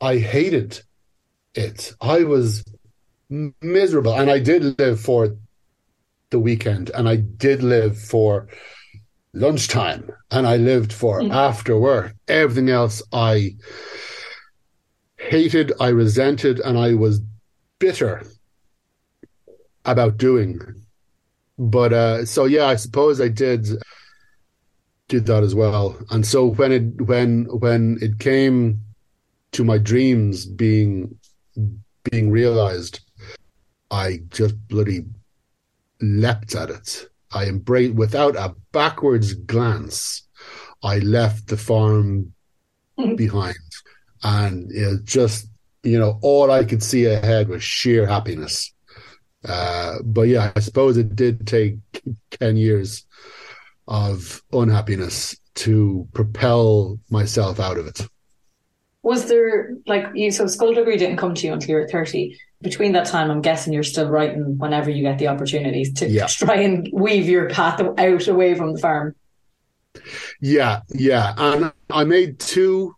[0.00, 0.82] I hated
[1.54, 1.94] it.
[2.02, 2.64] I was
[3.30, 5.36] miserable, and I did live for
[6.30, 8.48] the weekend, and I did live for
[9.32, 11.32] lunchtime, and I lived for mm-hmm.
[11.32, 12.14] after work.
[12.28, 13.56] Everything else, I
[15.16, 17.20] hated, I resented, and I was
[17.78, 18.22] bitter
[19.84, 20.60] about doing.
[21.58, 23.68] But uh, so yeah, I suppose I did.
[25.08, 25.96] did that as well.
[26.10, 28.82] And so when it when when it came
[29.52, 31.16] to my dreams being
[32.04, 33.00] being realized,
[33.90, 35.04] I just bloody
[36.00, 37.08] leapt at it.
[37.32, 40.26] I embraced without a backwards glance.
[40.82, 42.32] I left the farm
[43.16, 43.56] behind,
[44.22, 45.48] and it just
[45.82, 48.72] you know all I could see ahead was sheer happiness.
[49.44, 51.76] Uh, but yeah, I suppose it did take
[52.30, 53.04] ten years
[53.86, 58.06] of unhappiness to propel myself out of it.
[59.02, 60.30] Was there like you?
[60.30, 62.38] So skulduggery didn't come to you until you were thirty.
[62.60, 66.26] Between that time, I'm guessing you're still writing whenever you get the opportunities to Yeah.
[66.28, 69.14] try and weave your path out away from the farm.
[70.40, 71.34] Yeah, yeah.
[71.36, 72.94] And I made two.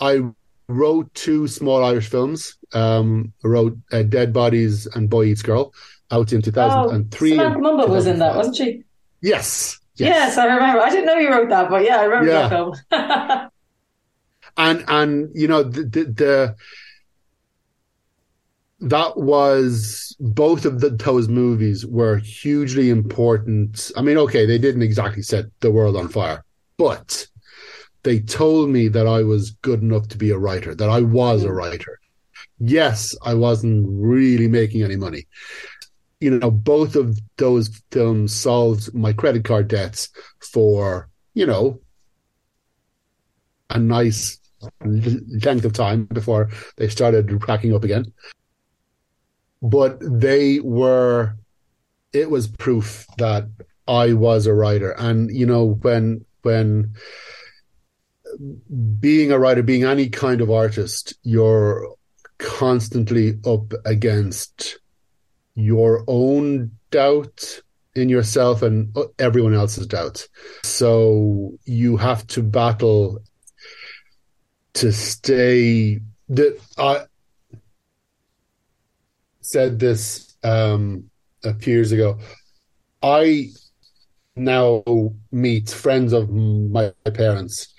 [0.00, 0.20] I
[0.68, 2.56] wrote two small Irish films.
[2.72, 5.72] Um, I wrote uh, Dead Bodies and Boy Eats Girl
[6.10, 7.32] out in 2003.
[7.32, 8.84] Oh, Samantha Mumba was in that, wasn't she?
[9.22, 9.78] Yes.
[9.96, 10.36] Yes.
[10.36, 10.80] I remember.
[10.80, 12.48] I didn't know you wrote that, but yeah, I remember Yeah.
[12.48, 13.50] that film.
[14.56, 16.56] and and you know the, the, the
[18.82, 23.92] that was both of the, those movies were hugely important.
[23.96, 26.44] I mean, okay, they didn't exactly set the world on fire,
[26.76, 27.26] but
[28.02, 31.44] they told me that I was good enough to be a writer, that I was
[31.44, 31.54] a mm.
[31.54, 32.00] writer.
[32.58, 35.26] Yes, I wasn't really making any money.
[36.20, 40.08] You know, both of those films solved my credit card debts
[40.40, 41.80] for, you know,
[43.70, 44.38] a nice
[44.84, 48.12] length of time before they started cracking up again.
[49.62, 51.36] But they were,
[52.12, 53.48] it was proof that
[53.86, 54.90] I was a writer.
[54.98, 56.94] And, you know, when, when
[58.98, 61.94] being a writer, being any kind of artist, you're
[62.38, 64.78] constantly up against
[65.54, 67.60] your own doubt
[67.94, 70.28] in yourself and everyone else's doubts.
[70.64, 73.22] So you have to battle
[74.74, 77.04] to stay that I
[79.52, 81.04] said this um
[81.44, 82.18] a few years ago.
[83.02, 83.48] I
[84.34, 84.82] now
[85.30, 87.74] meet friends of my parents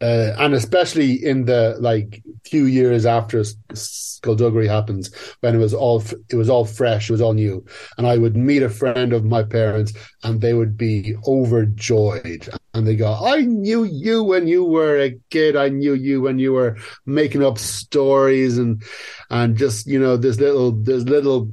[0.00, 3.40] uh, and especially in the like few years after
[3.72, 7.64] skulduggery happens when it was all it was all fresh it was all new.
[7.96, 12.48] And i would meet a friend of my parents and they would be overjoyed.
[12.74, 15.56] And they go i knew you when you were a kid.
[15.56, 18.82] I knew you when you were making up stories and
[19.30, 21.52] and just you know this little this little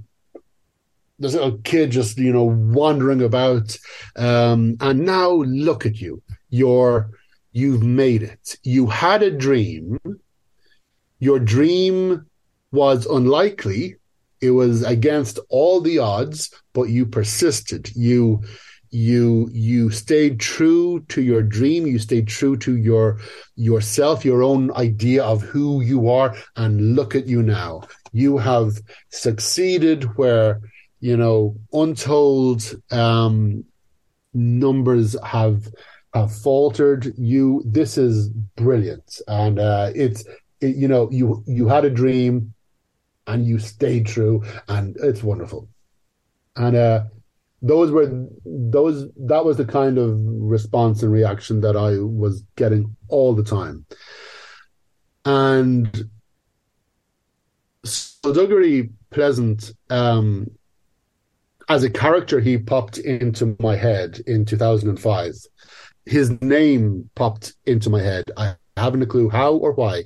[1.18, 3.76] this little kid just you know wandering about.
[4.16, 6.22] Um and now look at you.
[6.50, 7.10] You're
[7.56, 8.58] you've made it.
[8.64, 9.98] You had a dream.
[11.20, 12.26] Your dream
[12.74, 13.96] was unlikely.
[14.42, 17.96] It was against all the odds, but you persisted.
[17.96, 18.44] You
[18.92, 21.88] you you stayed true to your dream.
[21.88, 23.20] You stayed true to your
[23.56, 26.36] yourself, your own idea of who you are.
[26.58, 27.88] And look at you now.
[28.12, 30.60] You have succeeded where
[31.00, 33.64] you know untold um,
[34.34, 35.70] numbers have
[36.16, 37.62] have faltered you.
[37.66, 39.20] This is brilliant.
[39.28, 40.26] And uh it's
[40.62, 42.54] it, you know you you had a dream
[43.28, 45.68] and you stayed true and it's wonderful.
[46.56, 47.04] And uh
[47.62, 52.96] those were those that was the kind of response and reaction that i was getting
[53.10, 53.86] all the time.
[55.26, 56.10] And
[57.84, 60.50] so Duggery Pleasant um
[61.68, 65.34] as a character he popped into my head in 2005
[66.06, 68.26] his name popped into my head.
[68.38, 70.04] I haven't a clue how or why.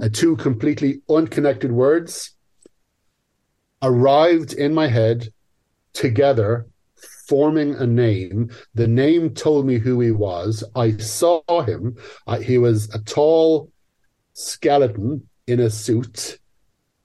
[0.00, 2.32] Uh, two completely unconnected words
[3.82, 5.28] arrived in my head
[5.92, 6.66] together,
[7.28, 8.50] forming a name.
[8.74, 10.64] The name told me who he was.
[10.74, 11.96] I saw him.
[12.42, 13.70] He was a tall
[14.32, 16.38] skeleton in a suit,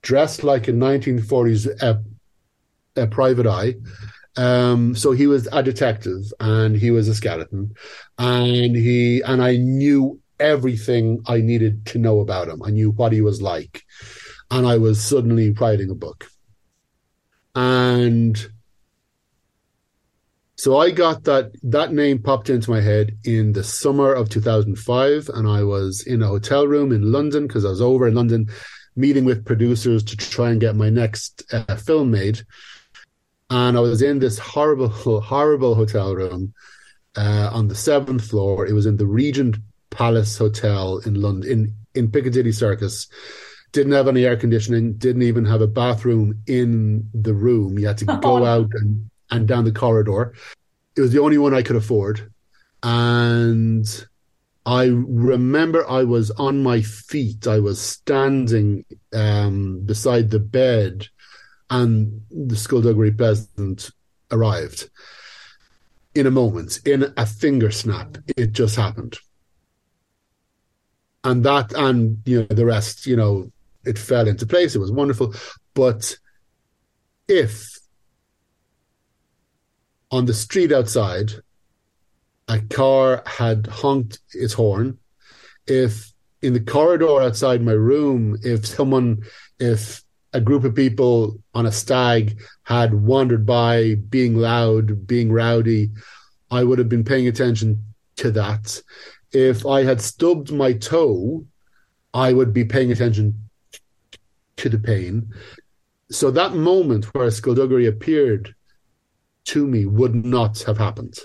[0.02, 2.00] dressed like a 1940s uh,
[2.96, 3.76] a private eye.
[4.38, 7.74] Um, so he was a detective and he was a skeleton
[8.18, 12.64] and he and I knew everything I needed to know about him.
[12.64, 13.84] I knew what he was like.
[14.52, 16.28] And I was suddenly writing a book.
[17.56, 18.38] And
[20.56, 25.30] so I got that that name popped into my head in the summer of 2005
[25.30, 28.50] and I was in a hotel room in London because I was over in London
[28.96, 32.44] meeting with producers to try and get my next uh, film made
[33.50, 36.54] and I was in this horrible, horrible hotel room
[37.16, 38.66] uh, on the seventh floor.
[38.68, 39.58] It was in the Regent
[39.90, 43.08] Palace Hotel in London, in in Piccadilly Circus.
[43.72, 44.94] Didn't have any air conditioning.
[44.94, 47.78] Didn't even have a bathroom in the room.
[47.78, 50.34] You had to go out and, and down the corridor.
[50.96, 52.32] It was the only one I could afford.
[52.84, 53.88] and
[54.66, 57.48] I remember I was on my feet.
[57.48, 61.08] I was standing um, beside the bed,
[61.70, 63.92] and the skulduggery Pleasant
[64.32, 64.90] arrived
[66.16, 68.18] in a moment, in a finger snap.
[68.36, 69.18] It just happened.
[71.24, 73.52] And that, and you know, the rest, you know,
[73.86, 74.76] it fell into place.
[74.76, 75.34] It was wonderful.
[75.74, 76.18] But
[77.28, 77.78] if
[80.12, 81.34] on the street outside,
[82.48, 84.98] a car had honked its horn,
[85.68, 86.12] if
[86.42, 89.24] in the corridor outside my room, if someone,
[89.60, 90.02] if
[90.34, 95.90] a group of people on a stag had wandered by being loud, being rowdy,
[96.52, 97.84] I would have been paying attention
[98.18, 98.82] to that.
[99.32, 101.46] If I had stubbed my toe,
[102.14, 103.50] I would be paying attention
[104.58, 105.34] to the pain.
[106.12, 108.56] So that moment where skulduggery appeared
[109.46, 111.18] to me would not have happened.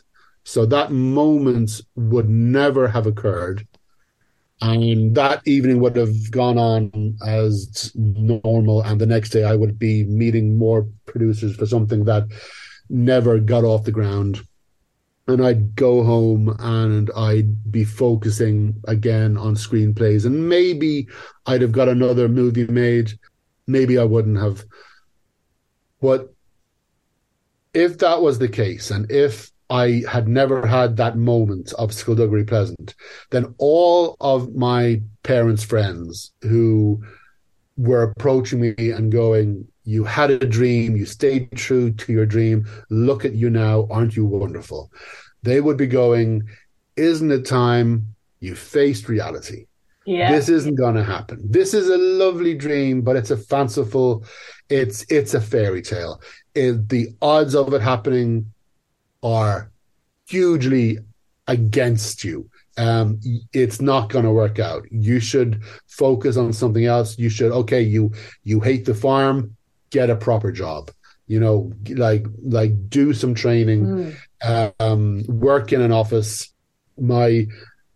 [0.45, 3.67] So that moment would never have occurred.
[4.61, 8.83] And that evening would have gone on as normal.
[8.83, 12.25] And the next day, I would be meeting more producers for something that
[12.89, 14.41] never got off the ground.
[15.27, 20.25] And I'd go home and I'd be focusing again on screenplays.
[20.25, 21.09] And maybe
[21.47, 23.13] I'd have got another movie made.
[23.67, 24.65] Maybe I wouldn't have.
[26.01, 26.33] But
[27.73, 32.47] if that was the case, and if I had never had that moment of skulduggery
[32.47, 32.95] pleasant,
[33.33, 37.03] then all of my parents' friends who
[37.77, 42.67] were approaching me and going, You had a dream, you stayed true to your dream,
[42.89, 44.93] look at you now, aren't you wonderful?
[45.43, 46.49] They would be going,
[46.95, 49.67] Isn't it time you faced reality?
[50.07, 50.31] Yeah.
[50.31, 51.41] This isn't going to happen.
[51.51, 54.25] This is a lovely dream, but it's a fanciful,
[54.71, 56.21] it's it's a fairy tale.
[56.55, 58.54] It, the odds of it happening
[59.25, 59.73] are
[60.29, 60.99] hugely
[61.49, 62.49] against you.
[62.77, 63.21] Um,
[63.53, 64.85] it's not going to work out.
[64.91, 67.19] You should focus on something else.
[67.19, 67.81] You should okay.
[67.81, 68.13] You
[68.43, 69.57] you hate the farm,
[69.91, 70.91] get a proper job.
[71.27, 74.73] You know, like like do some training, mm.
[74.81, 76.53] um, work in an office.
[76.99, 77.47] My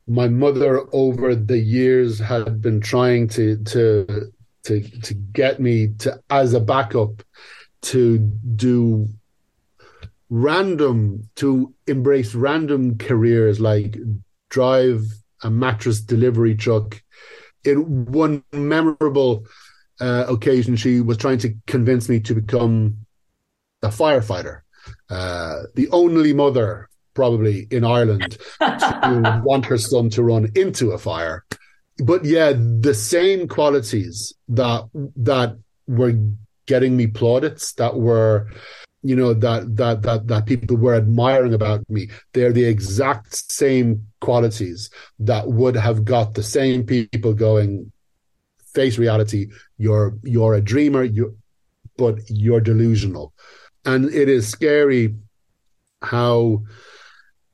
[0.06, 4.32] my mother over the years had been trying to to
[4.64, 7.22] to to get me to as a backup
[7.80, 9.08] to do
[10.30, 13.96] random to embrace random careers like
[14.50, 15.02] drive
[15.42, 17.02] a mattress delivery truck
[17.64, 19.46] in one memorable
[20.00, 22.98] uh, occasion she was trying to convince me to become
[23.82, 24.60] a firefighter
[25.10, 30.98] uh, the only mother probably in Ireland to want her son to run into a
[30.98, 31.44] fire.
[31.98, 35.58] But yeah, the same qualities that that
[35.88, 36.14] were
[36.66, 38.46] getting me plaudits, that were
[39.02, 44.06] you know that that that that people were admiring about me they're the exact same
[44.20, 47.92] qualities that would have got the same people going
[48.74, 49.46] face reality
[49.76, 51.36] you're you're a dreamer you
[51.96, 53.32] but you're delusional
[53.84, 55.14] and it is scary
[56.02, 56.62] how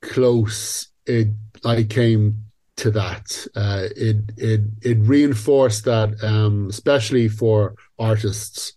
[0.01, 1.27] close it
[1.63, 2.45] I came
[2.77, 3.47] to that.
[3.55, 8.73] Uh, it it it reinforced that, um, especially for artists,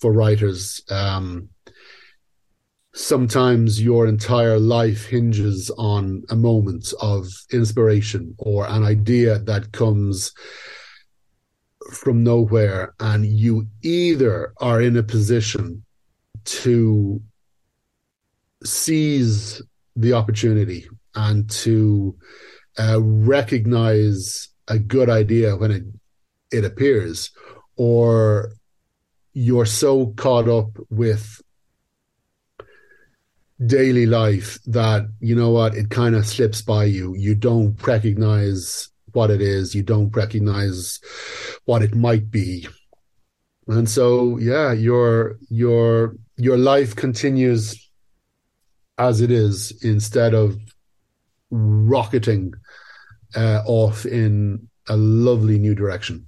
[0.00, 0.82] for writers.
[0.90, 1.48] Um,
[2.98, 10.32] sometimes your entire life hinges on a moment of inspiration or an idea that comes
[11.92, 15.84] from nowhere, and you either are in a position
[16.44, 17.22] to
[18.64, 19.62] seize
[19.94, 22.16] the opportunity and to
[22.80, 25.84] uh, recognize a good idea when it
[26.50, 27.30] it appears,
[27.76, 28.50] or
[29.34, 31.40] you're so caught up with
[33.66, 37.14] daily life that you know what it kind of slips by you.
[37.16, 39.74] You don't recognize what it is.
[39.74, 41.00] You don't recognize
[41.64, 42.68] what it might be,
[43.66, 47.88] and so yeah, your your your life continues
[48.98, 50.56] as it is instead of
[51.50, 52.52] rocketing
[53.36, 56.26] uh, off in a lovely new direction.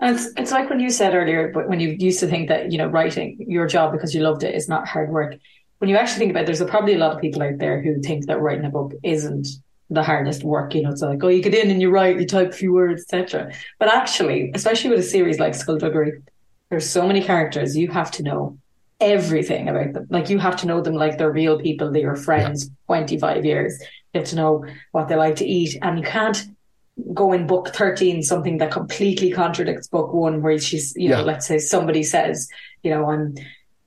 [0.00, 2.72] And it's, it's like when you said earlier, but when you used to think that,
[2.72, 5.36] you know, writing your job because you loved it is not hard work.
[5.82, 8.00] When you actually think about it, there's probably a lot of people out there who
[8.00, 9.48] think that writing a book isn't
[9.90, 10.76] the hardest work.
[10.76, 12.72] You know, it's like, oh, you get in and you write, you type a few
[12.72, 13.52] words, etc.
[13.80, 16.22] But actually, especially with a series like Skulduggery,
[16.70, 18.56] there's so many characters you have to know
[19.00, 20.06] everything about them.
[20.08, 22.70] Like you have to know them like they're real people, they're your friends, yeah.
[22.86, 23.76] 25 years.
[24.14, 25.76] You have to know what they like to eat.
[25.82, 26.46] And you can't
[27.12, 31.48] go in book 13 something that completely contradicts book one where she's, you know, let's
[31.48, 32.48] say somebody says,
[32.84, 33.34] you know, I'm,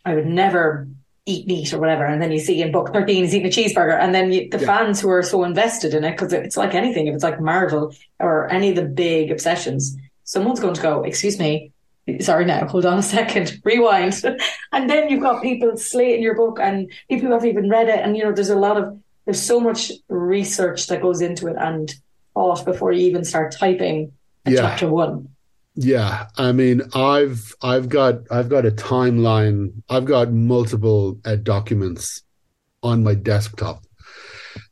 [0.03, 0.89] I would never
[1.25, 3.99] eat meat or whatever, and then you see in book thirteen he's eating a cheeseburger,
[3.99, 4.65] and then you, the Yeah.
[4.67, 7.93] fans who are so invested in it because it's like anything, if it's like Marvel
[8.19, 11.71] or any of the big obsessions, someone's going to go, "Excuse me."
[12.19, 14.21] Sorry, now hold on a second, rewind,
[14.71, 17.99] and then you've got people slating your book and people who haven't even read it,
[17.99, 18.95] and you know there's a lot of
[19.25, 21.95] there's so much research that goes into it and
[22.35, 24.11] thought before you even start typing
[24.47, 24.61] Yeah.
[24.61, 25.29] chapter one.
[25.75, 29.73] Yeah, I mean, I've I've got I've got a timeline.
[29.89, 32.23] I've got multiple uh, documents
[32.83, 33.85] on my desktop.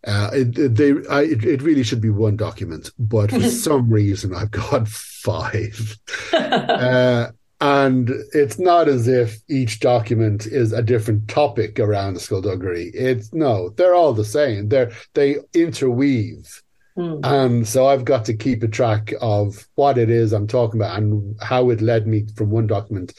[0.08, 3.90] Uh, it, it- they I, it, it really should be one document, but for some
[3.92, 5.98] reason I've got five.
[6.34, 7.30] uh,
[7.62, 12.92] and it's not as if each document is a different topic around the skulduggery.
[12.96, 14.70] It's no, they're all the same.
[14.70, 16.63] They're they interweave.
[16.96, 17.20] Hmm.
[17.24, 20.98] And so I've got to keep a track of what it is I'm talking about
[20.98, 23.14] and how it led me from one document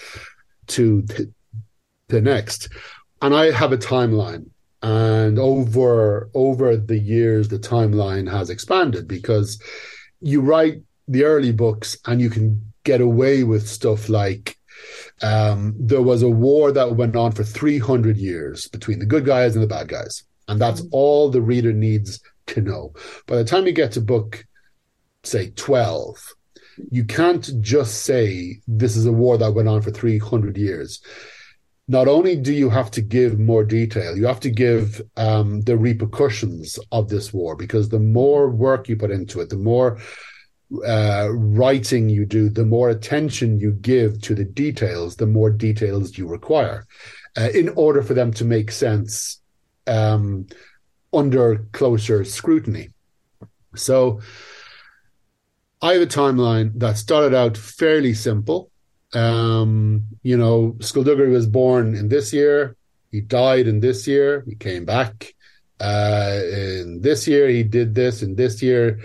[0.68, 1.33] to the,
[2.09, 2.68] the next.
[3.20, 4.49] And I have a timeline.
[4.83, 9.61] And over over the years, the timeline has expanded because
[10.20, 14.59] you write the early books and you can get away with stuff like
[15.22, 19.55] um, there was a war that went on for 300 years between the good guys
[19.55, 20.25] and the bad guys.
[20.49, 22.92] And that's all the reader needs to know.
[23.26, 24.45] By the time you get to book,
[25.22, 26.34] say, 12,
[26.90, 31.01] you can't just say this is a war that went on for 300 years.
[31.86, 35.76] Not only do you have to give more detail, you have to give um, the
[35.76, 39.99] repercussions of this war because the more work you put into it, the more
[40.86, 46.16] uh, writing you do, the more attention you give to the details, the more details
[46.16, 46.86] you require
[47.36, 49.40] uh, in order for them to make sense
[49.86, 50.47] um,
[51.17, 52.91] under closer scrutiny.
[53.75, 54.21] So
[55.83, 58.71] I have a timeline that started out fairly simple.
[59.12, 62.77] Um, you know, Skulduggery was born in this year.
[63.11, 64.45] He died in this year.
[64.49, 65.35] He came back
[65.81, 67.49] uh, in this year.
[67.49, 69.01] He did this in this year.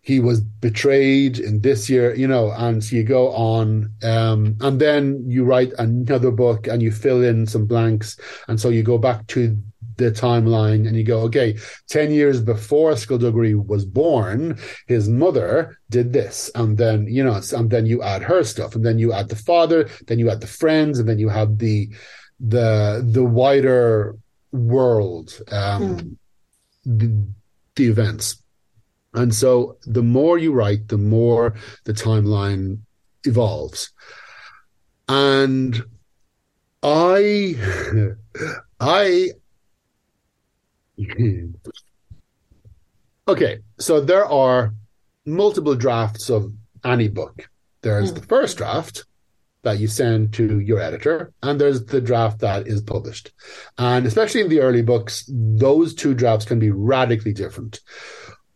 [0.00, 3.92] He was betrayed in this year, you know, and so you go on.
[4.02, 8.18] Um, and then you write another book and you fill in some blanks.
[8.48, 9.56] And so you go back to
[9.98, 16.12] the timeline and you go, okay, 10 years before Skulduggery was born, his mother did
[16.12, 16.50] this.
[16.54, 19.36] And then, you know, and then you add her stuff and then you add the
[19.36, 21.90] father, then you add the friends, and then you have the,
[22.40, 24.16] the, the wider
[24.52, 26.18] world, um,
[26.84, 27.26] the,
[27.74, 28.42] the events.
[29.14, 32.78] And so the more you write, the more the timeline
[33.24, 33.90] evolves.
[35.08, 35.82] And
[36.82, 37.56] I,
[38.80, 39.30] I,
[43.28, 44.74] okay, so there are
[45.24, 46.52] multiple drafts of
[46.84, 47.48] any book.
[47.82, 49.04] There's the first draft
[49.62, 53.32] that you send to your editor, and there's the draft that is published.
[53.76, 57.80] And especially in the early books, those two drafts can be radically different.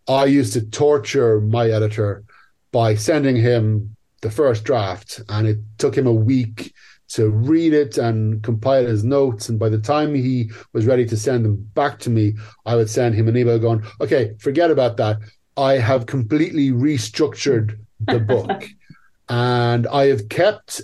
[0.08, 2.24] I used to torture my editor
[2.72, 6.72] by sending him the first draft, and it took him a week
[7.12, 9.48] to read it and compile his notes.
[9.48, 12.34] And by the time he was ready to send them back to me,
[12.64, 15.18] I would send him an email going, okay, forget about that.
[15.56, 18.64] I have completely restructured the book
[19.28, 20.80] and I have kept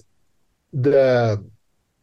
[0.72, 1.42] the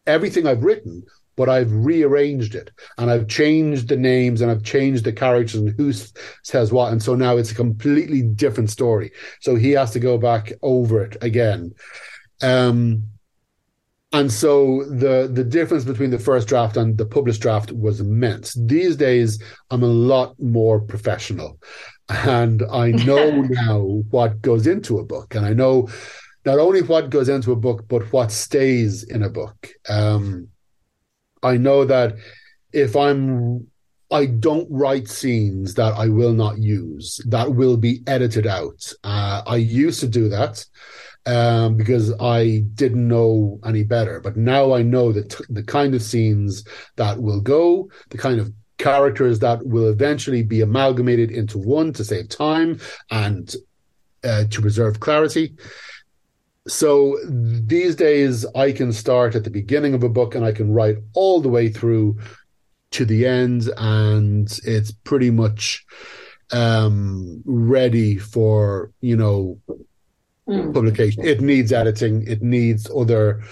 [0.07, 1.03] everything I've written,
[1.35, 5.69] but I've rearranged it and I've changed the names and I've changed the characters and
[5.69, 5.93] who
[6.41, 6.91] says what.
[6.91, 9.11] And so now it's a completely different story.
[9.41, 11.75] So he has to go back over it again.
[12.41, 13.03] Um,
[14.15, 18.53] and so the the difference between the first draft and the published draft was immense.
[18.53, 21.59] These days, I'm a lot more professional,
[22.07, 23.79] and I know now
[24.11, 25.89] what goes into a book, and I know
[26.45, 29.69] not only what goes into a book, but what stays in a book.
[29.89, 30.47] Um,
[31.43, 32.15] I know that
[32.71, 33.67] if I'm
[34.11, 38.93] I don't write scenes that I will not use, that will be edited out.
[39.03, 40.63] Uh, I used to do that
[41.25, 44.19] um, because I didn't know any better.
[44.19, 46.63] But now I know the, t- the kind of scenes
[46.95, 52.03] that will go, the kind of characters that will eventually be amalgamated into one to
[52.03, 52.79] save time
[53.11, 53.55] and
[54.23, 55.55] uh, to preserve clarity.
[56.67, 60.73] So these days, I can start at the beginning of a book and I can
[60.73, 62.17] write all the way through
[62.91, 65.85] to the end, and it's pretty much
[66.51, 69.59] um, ready for you know
[70.45, 71.25] publication.
[71.25, 72.27] It needs editing.
[72.27, 73.43] It needs other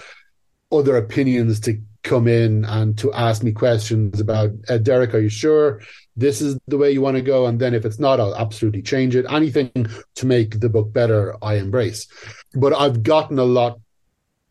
[0.72, 5.14] other opinions to come in and to ask me questions about uh, Derek.
[5.14, 5.80] Are you sure
[6.16, 7.46] this is the way you want to go?
[7.46, 9.26] And then if it's not, I'll absolutely change it.
[9.28, 9.86] Anything
[10.16, 12.06] to make the book better, I embrace.
[12.54, 13.80] But I've gotten a lot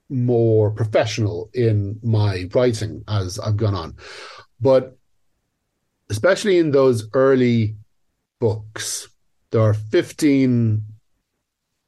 [0.10, 3.96] more professional in my writing as I've gone on.
[4.60, 4.98] But
[6.10, 7.76] especially in those early
[8.40, 9.08] books,
[9.52, 10.84] there are 15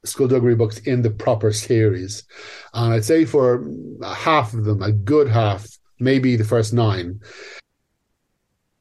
[0.04, 2.24] skulduggery books in the proper series.
[2.74, 3.66] And I'd say for
[4.04, 5.66] half of them, a good half,
[5.98, 7.20] maybe the first nine,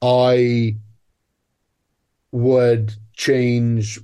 [0.02, 0.78] I
[2.32, 4.00] would change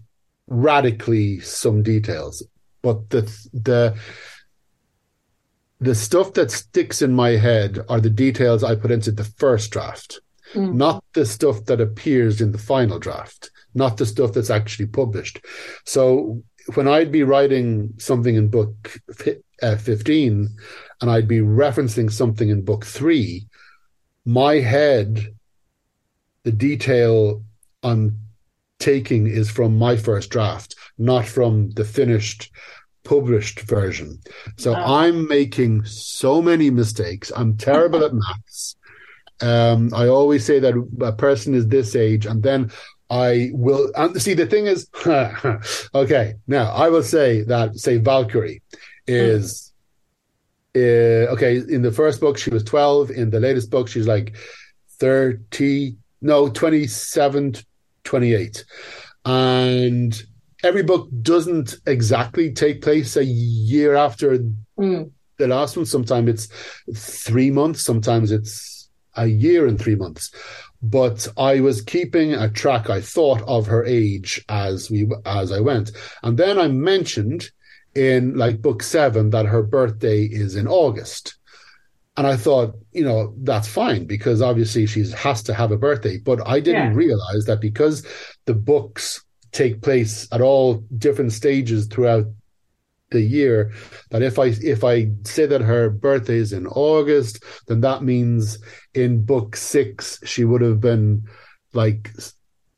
[0.48, 2.44] radically some details.
[2.82, 3.22] But the
[3.54, 3.98] the
[5.80, 9.72] the stuff that sticks in my head are the details I put into the first
[9.72, 10.22] draft,
[10.54, 10.74] mm.
[10.74, 15.44] not the stuff that appears in the final draft, not the stuff that's actually published.
[15.86, 16.44] So
[16.76, 19.00] when I'd be writing something in book
[19.62, 20.50] uh, 15
[21.02, 23.48] and I'd be referencing something in book three,
[24.26, 25.34] my head,
[26.44, 27.44] the detail
[27.84, 28.18] I'm
[28.80, 32.52] taking is from my first draft, not from the finished
[33.04, 34.20] published version.
[34.58, 34.76] So oh.
[34.76, 37.32] I'm making so many mistakes.
[37.36, 38.76] I'm terrible at maths.
[39.42, 42.72] Um, I always say that a person is this age, and then
[43.12, 44.34] I will and see.
[44.34, 44.88] The thing is,
[45.94, 46.36] okay.
[46.48, 48.62] Now I will say that say Valkyrie
[49.06, 49.74] is
[50.74, 51.28] mm.
[51.28, 51.58] uh, okay.
[51.58, 53.12] In the first book, she was twelve.
[53.12, 54.36] In the latest book, she's like
[54.98, 55.98] thirty.
[56.24, 57.56] No, 27,
[58.04, 58.66] 28.
[59.26, 60.24] and
[60.64, 64.38] every book doesn't exactly take place a year after
[64.80, 65.12] mm.
[65.38, 65.88] the last one.
[65.88, 70.32] Sometimes it's three months, sometimes it's a year and three months.
[70.84, 75.60] But I was keeping a track, I thought, of her age as we as I
[75.60, 75.92] went.
[76.24, 77.52] And then I mentioned
[77.94, 81.38] in like book seven that her birthday is in August.
[82.18, 86.18] And I thought, you know, that's fine because obviously she has to have a birthday.
[86.18, 86.98] But I didn't yeah.
[86.98, 88.06] realize that because
[88.46, 92.26] the books take place at all different stages throughout
[93.12, 93.72] the year
[94.10, 98.58] that if i if i say that her birthday is in august then that means
[98.94, 101.24] in book six she would have been
[101.74, 102.12] like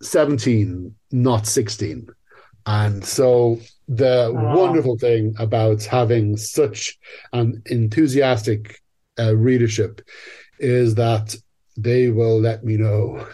[0.02, 2.08] 17 not 16
[2.66, 6.98] and so the wonderful thing about having such
[7.34, 8.80] an enthusiastic
[9.20, 10.02] uh, readership
[10.60, 11.36] is that
[11.76, 13.28] they will let me know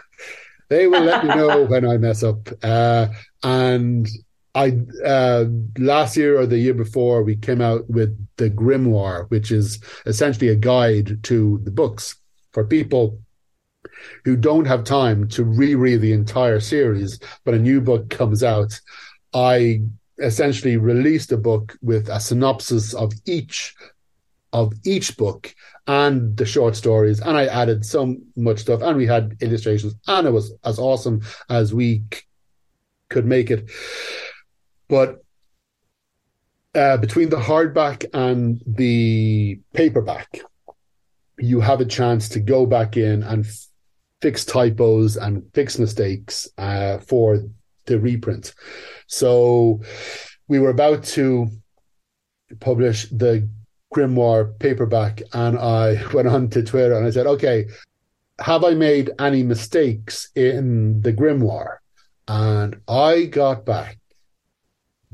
[0.69, 2.47] they will let me know when I mess up.
[2.63, 3.07] Uh,
[3.43, 4.07] and
[4.59, 5.45] I uh,
[5.77, 10.49] last year or the year before we came out with the Grimoire, which is essentially
[10.49, 12.15] a guide to the books
[12.51, 13.21] for people
[14.25, 18.77] who don't have time to reread the entire series, but a new book comes out.
[19.33, 19.81] I
[20.17, 23.75] essentially released a book with a synopsis of each
[24.51, 25.55] of each book
[25.87, 30.27] and the short stories, and I added so much stuff, and we had illustrations, and
[30.27, 32.21] it was as awesome as we c-
[33.09, 33.69] could make it.
[34.89, 35.23] But
[36.75, 40.41] uh, between the hardback and the paperback,
[41.37, 43.67] you have a chance to go back in and f-
[44.21, 47.43] fix typos and fix mistakes uh, for
[47.85, 48.53] the reprint.
[49.07, 49.81] So
[50.47, 51.47] we were about to
[52.59, 53.47] publish the
[53.93, 57.67] grimoire paperback and I went on to Twitter and I said, okay,
[58.39, 61.77] have I made any mistakes in the grimoire?
[62.27, 63.98] And I got back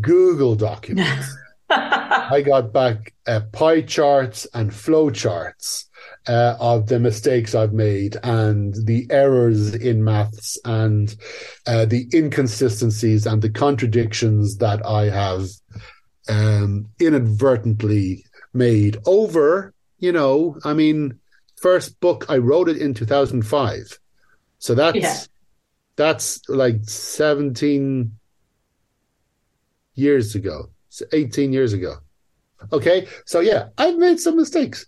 [0.01, 1.35] Google documents.
[1.69, 5.89] I got back uh, pie charts and flow charts
[6.27, 11.15] uh, of the mistakes I've made and the errors in maths and
[11.65, 15.47] uh, the inconsistencies and the contradictions that I have
[16.29, 21.19] um, inadvertently made over, you know, I mean,
[21.57, 23.99] first book I wrote it in 2005.
[24.59, 25.19] So that's yeah.
[25.95, 28.11] that's like 17
[29.95, 30.69] years ago.
[31.11, 31.95] 18 years ago.
[32.71, 33.07] Okay?
[33.25, 34.85] So yeah, I've made some mistakes.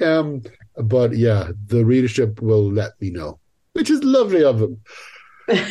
[0.00, 0.42] Um
[0.76, 3.38] but yeah, the readership will let me know,
[3.72, 4.80] which is lovely of them.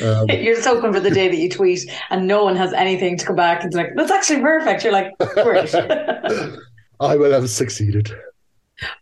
[0.03, 3.15] Um, You're just hoping for the day that you tweet and no one has anything
[3.15, 4.83] to come back and like, that's actually perfect.
[4.83, 5.71] You're like, great.
[6.99, 8.11] I will have succeeded.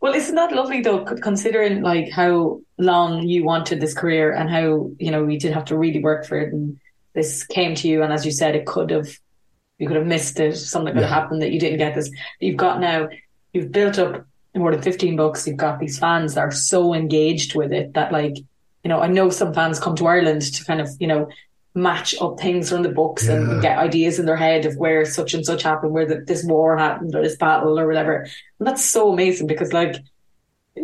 [0.02, 4.92] Well, isn't that lovely though, considering like how long you wanted this career and how,
[5.00, 6.78] you know, you did have to really work for it and
[7.14, 9.18] this came to you and as you said, it could have
[9.78, 11.08] you could have missed it, something could yeah.
[11.08, 12.10] have happened that you didn't get this.
[12.40, 13.10] You've got now
[13.54, 17.56] you've built up more than 15 books, you've got these fans that are so engaged
[17.56, 20.80] with it that like, you know, I know some fans come to Ireland to kind
[20.80, 21.28] of, you know,
[21.74, 23.34] match up things from the books yeah.
[23.34, 26.44] and get ideas in their head of where such and such happened, where the, this
[26.46, 28.26] war happened or this battle or whatever.
[28.60, 29.98] And that's so amazing because like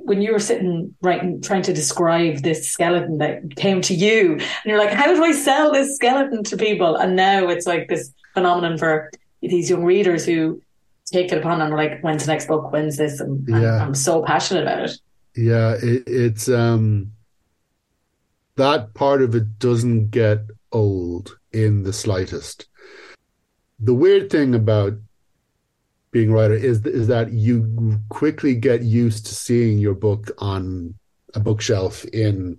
[0.04, 4.66] when you were sitting writing trying to describe this skeleton that came to you and
[4.66, 6.96] you're like, how do I sell this skeleton to people?
[6.96, 9.12] And now it's like this phenomenon for
[9.42, 10.62] these young readers who
[11.06, 12.72] take it upon and like, when's the next book?
[12.72, 13.20] When's this?
[13.20, 13.84] And, and Yeah.
[13.84, 14.98] I'm so passionate about it.
[15.36, 17.12] Yeah, it, it's um
[18.56, 20.40] that part of it doesn't get
[20.72, 22.68] old in the slightest.
[23.80, 24.94] The weird thing about
[26.12, 30.94] being a writer is is that you quickly get used to seeing your book on
[31.34, 32.58] a bookshelf in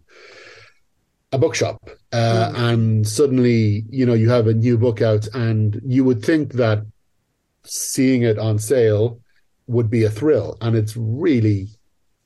[1.32, 6.04] a bookshop, uh, and suddenly you know you have a new book out, and you
[6.04, 6.84] would think that
[7.64, 9.20] seeing it on sale
[9.66, 11.68] would be a thrill, and it's really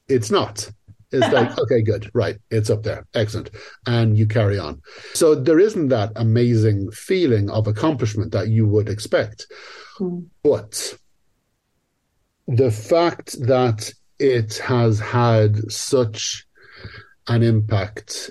[0.09, 0.71] it's not.
[1.13, 3.51] It's like, okay, good, right, it's up there, excellent,
[3.87, 4.83] and you carry on.
[5.15, 9.47] So there isn't that amazing feeling of accomplishment that you would expect,
[10.43, 10.95] but
[12.49, 16.47] the fact that it has had such
[17.29, 18.31] an impact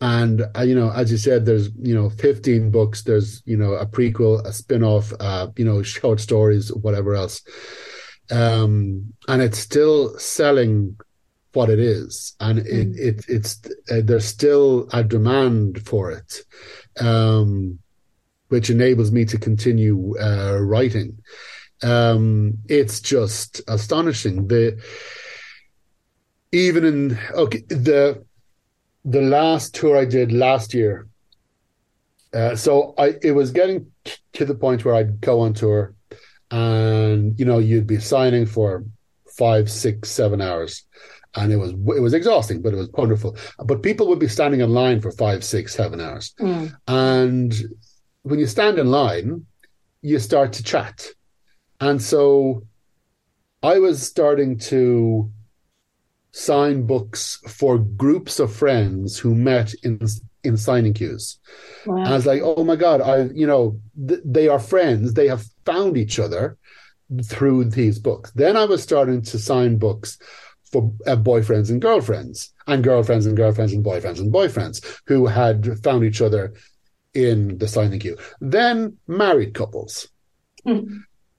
[0.00, 3.02] and uh, you know as you said there's you know 15 books.
[3.02, 7.42] There's you know a prequel a spin-off uh you know short stories whatever else.
[8.30, 10.98] Um and it's still selling
[11.52, 12.34] what it is.
[12.40, 16.42] And it, it it's uh, there's still a demand for it
[17.00, 17.78] um
[18.48, 21.18] which enables me to continue uh writing.
[21.82, 24.48] Um it's just astonishing.
[24.48, 24.82] The
[26.52, 28.24] even in okay the
[29.04, 31.06] the last tour I did last year.
[32.32, 33.90] Uh, so I it was getting
[34.34, 35.94] to the point where I'd go on tour,
[36.50, 38.84] and you know you'd be signing for
[39.36, 40.84] five, six, seven hours,
[41.34, 43.36] and it was it was exhausting, but it was wonderful.
[43.64, 46.34] But people would be standing in line for five, six, seven hours,
[46.86, 47.52] and
[48.22, 49.46] when you stand in line,
[50.02, 51.08] you start to chat,
[51.80, 52.64] and so
[53.62, 55.30] I was starting to
[56.32, 60.00] sign books for groups of friends who met in
[60.42, 61.38] in signing queues.
[61.84, 65.14] And I was like, oh my god, I you know th- they are friends.
[65.14, 66.56] They have found each other
[67.24, 68.30] through these books.
[68.32, 70.18] Then I was starting to sign books
[70.70, 75.82] for uh, boyfriends and girlfriends, and girlfriends and girlfriends and boyfriends and boyfriends who had
[75.82, 76.54] found each other
[77.12, 78.16] in the signing queue.
[78.40, 80.08] Then married couples.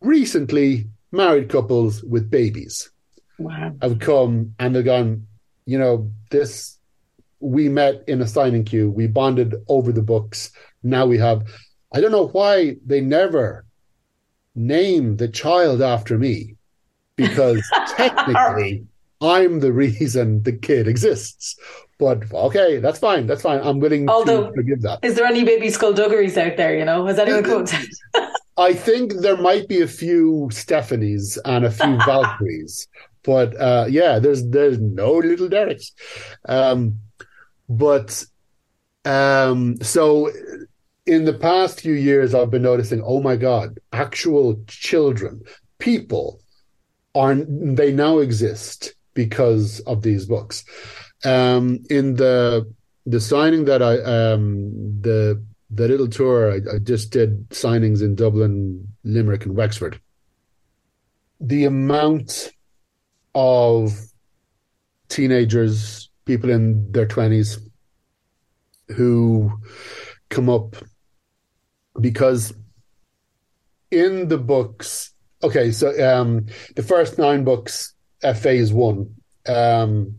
[0.02, 2.92] Recently, married couples with babies
[3.40, 3.74] Wow.
[3.82, 5.26] have come and they've gone,
[5.66, 6.78] you know, this
[7.40, 10.52] we met in a signing queue, we bonded over the books.
[10.84, 11.44] Now we have
[11.94, 13.66] I don't know why they never
[14.56, 16.56] name the child after me,
[17.16, 17.62] because
[17.98, 18.86] technically
[19.22, 21.58] I'm the reason the kid exists.
[22.00, 23.28] But okay, that's fine.
[23.28, 23.60] That's fine.
[23.62, 25.00] I'm willing Although- to forgive that.
[25.04, 26.76] Is there any baby skullduggeries out there?
[26.78, 28.32] You know, has anyone come?
[28.62, 32.88] I think there might be a few Stephanies and a few Valkyries,
[33.24, 35.91] but uh, yeah, there's there's no little Derek's.
[36.47, 36.99] Um,
[37.68, 38.24] but
[39.03, 40.30] um, so
[41.07, 45.41] in the past few years, I've been noticing, oh my God, actual children,
[45.80, 46.39] people,
[47.16, 50.64] are they now exist because of these books.
[51.26, 52.72] Um, in the
[53.07, 55.43] the signing that I um, the
[55.74, 59.99] the little tour I, I just did signings in Dublin, Limerick, and Wexford.
[61.39, 62.51] The amount
[63.34, 63.93] of
[65.07, 67.57] teenagers, people in their twenties,
[68.89, 69.51] who
[70.30, 70.76] come up
[71.99, 72.53] because
[73.89, 75.13] in the books,
[75.43, 76.45] okay, so um,
[76.76, 77.93] the first nine books,
[78.24, 79.15] uh, phase one,
[79.47, 80.15] um,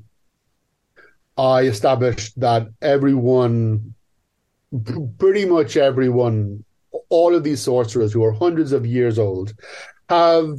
[1.37, 3.95] I established that everyone
[4.85, 6.65] p- pretty much everyone,
[7.09, 9.55] all of these sorcerers who are hundreds of years old,
[10.09, 10.59] have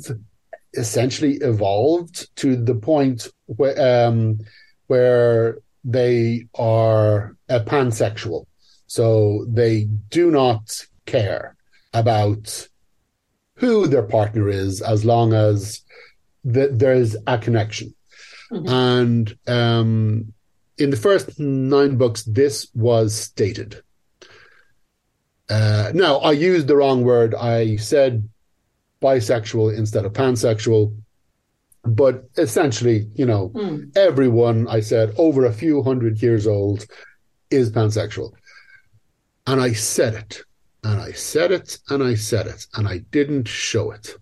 [0.73, 4.39] essentially evolved to the point where um,
[4.87, 8.45] where they are uh, pansexual.
[8.87, 11.55] So they do not care
[11.93, 12.67] about
[13.55, 15.81] who their partner is as long as
[16.51, 17.93] th- there's a connection.
[18.51, 20.33] And um,
[20.77, 23.81] in the first nine books, this was stated.
[25.49, 27.35] Uh, now, I used the wrong word.
[27.35, 28.27] I said
[29.01, 30.95] bisexual instead of pansexual.
[31.85, 33.51] But essentially, you know,
[33.95, 36.85] everyone I said over a few hundred years old
[37.51, 38.31] is pansexual.
[39.47, 40.43] And I said it,
[40.85, 44.15] and I said it, and I said it, and I didn't show it.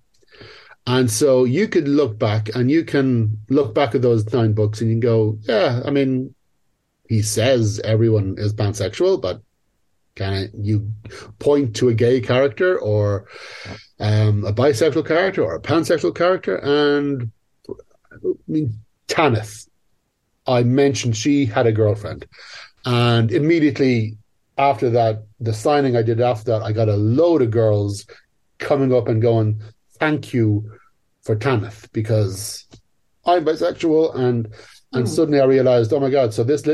[0.87, 4.81] And so you could look back and you can look back at those nine books
[4.81, 6.33] and you can go, yeah, I mean,
[7.07, 9.41] he says everyone is pansexual, but
[10.15, 10.91] can you
[11.39, 13.27] point to a gay character or
[13.99, 16.57] um, a bisexual character or a pansexual character?
[16.57, 17.31] And
[18.13, 19.67] I mean, Tanith,
[20.47, 22.25] I mentioned she had a girlfriend.
[22.85, 24.17] And immediately
[24.57, 28.05] after that, the signing I did after that, I got a load of girls
[28.57, 29.61] coming up and going,
[29.99, 30.71] thank you
[31.23, 32.65] for Tanith because
[33.25, 34.53] I'm bisexual and
[34.93, 35.07] and mm.
[35.07, 36.33] suddenly I realized, oh my god!
[36.33, 36.67] So this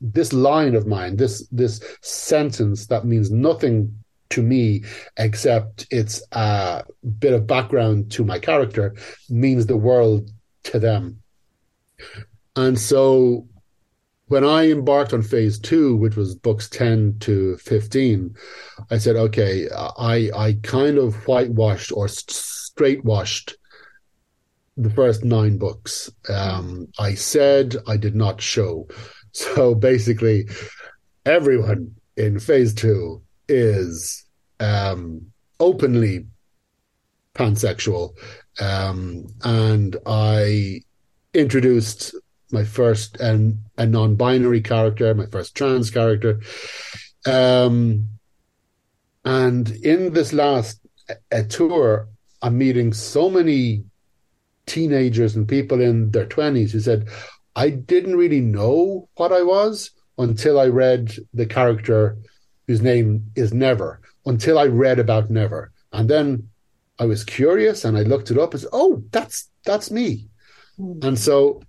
[0.00, 3.98] this line of mine, this this sentence that means nothing
[4.30, 4.82] to me
[5.16, 6.82] except it's a
[7.18, 8.94] bit of background to my character
[9.28, 10.30] means the world
[10.64, 11.22] to them.
[12.56, 13.46] And so
[14.26, 18.34] when I embarked on phase two, which was books 10 to 15,
[18.90, 23.54] I said, okay, I, I kind of whitewashed or straightwashed
[24.76, 26.10] the first nine books.
[26.28, 28.88] Um, I said I did not show.
[29.36, 30.48] So basically,
[31.26, 34.24] everyone in phase two is
[34.60, 35.26] um,
[35.58, 36.26] openly
[37.34, 38.16] pansexual.
[38.60, 40.82] Um, and I
[41.34, 42.14] introduced
[42.52, 46.40] my first and a non-binary character, my first trans character.
[47.26, 48.08] Um,
[49.24, 50.80] and in this last
[51.32, 52.08] a tour,
[52.40, 53.84] I'm meeting so many
[54.66, 57.08] teenagers and people in their 20s who said,
[57.56, 62.16] I didn't really know what I was until I read the character
[62.66, 65.72] whose name is Never, until I read about Never.
[65.92, 66.48] And then
[66.98, 70.28] I was curious and I looked it up and said, oh, that's that's me.
[70.78, 71.04] Mm.
[71.04, 71.60] And so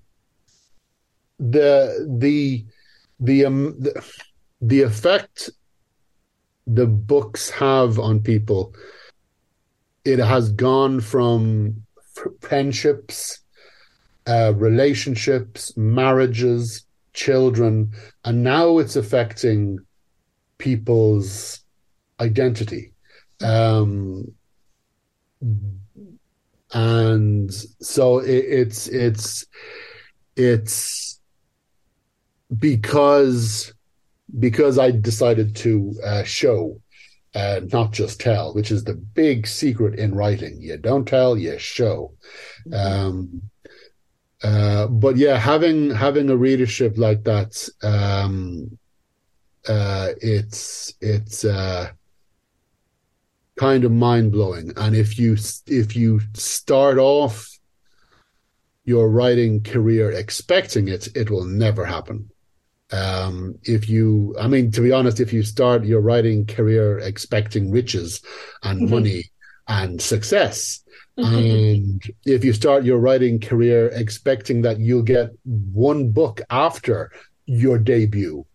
[1.39, 2.65] the the
[3.19, 4.05] the um the,
[4.61, 5.49] the effect
[6.67, 8.73] the books have on people
[10.05, 11.84] it has gone from
[12.41, 13.39] friendships
[14.27, 17.91] uh, relationships marriages children
[18.23, 19.79] and now it's affecting
[20.57, 21.63] people's
[22.19, 22.91] identity.
[23.41, 24.33] Um
[26.73, 29.45] and so it, it's it's
[30.35, 31.19] it's
[32.59, 33.73] because
[34.39, 36.81] because I decided to uh, show,
[37.35, 40.61] uh, not just tell, which is the big secret in writing.
[40.61, 42.13] You don't tell, you show.
[42.73, 43.41] Um,
[44.41, 48.77] uh, but yeah, having having a readership like that, um,
[49.67, 51.89] uh, it's it's uh,
[53.57, 54.71] kind of mind blowing.
[54.77, 55.35] And if you
[55.67, 57.49] if you start off
[58.85, 62.29] your writing career expecting it, it will never happen.
[62.91, 67.71] Um, if you, I mean, to be honest, if you start your writing career expecting
[67.71, 68.21] riches
[68.63, 68.93] and mm-hmm.
[68.93, 69.23] money
[69.67, 70.83] and success,
[71.17, 71.35] mm-hmm.
[71.35, 77.11] and if you start your writing career expecting that you'll get one book after
[77.45, 78.45] your debut,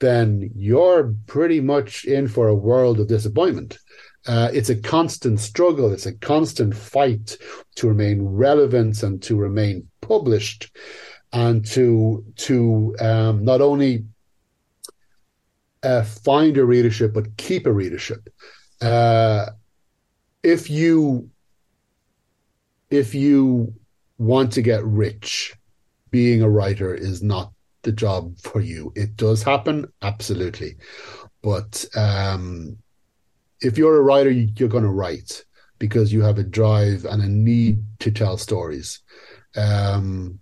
[0.00, 3.78] then you're pretty much in for a world of disappointment.
[4.26, 5.92] Uh, it's a constant struggle.
[5.92, 7.36] It's a constant fight
[7.76, 10.70] to remain relevant and to remain published
[11.32, 14.04] and to to um, not only
[15.82, 18.28] uh, find a readership but keep a readership.
[18.80, 19.46] Uh,
[20.42, 21.30] if you
[22.90, 23.72] if you
[24.18, 25.54] want to get rich,
[26.10, 27.52] being a writer is not
[27.82, 28.92] the job for you.
[28.94, 30.76] It does happen, absolutely,
[31.42, 32.76] but um,
[33.60, 35.44] if you're a writer, you're going to write
[35.78, 39.00] because you have a drive and a need to tell stories.
[39.56, 40.38] Um,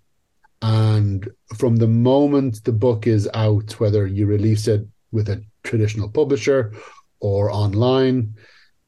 [0.61, 6.09] and from the moment the book is out, whether you release it with a traditional
[6.09, 6.73] publisher
[7.19, 8.35] or online,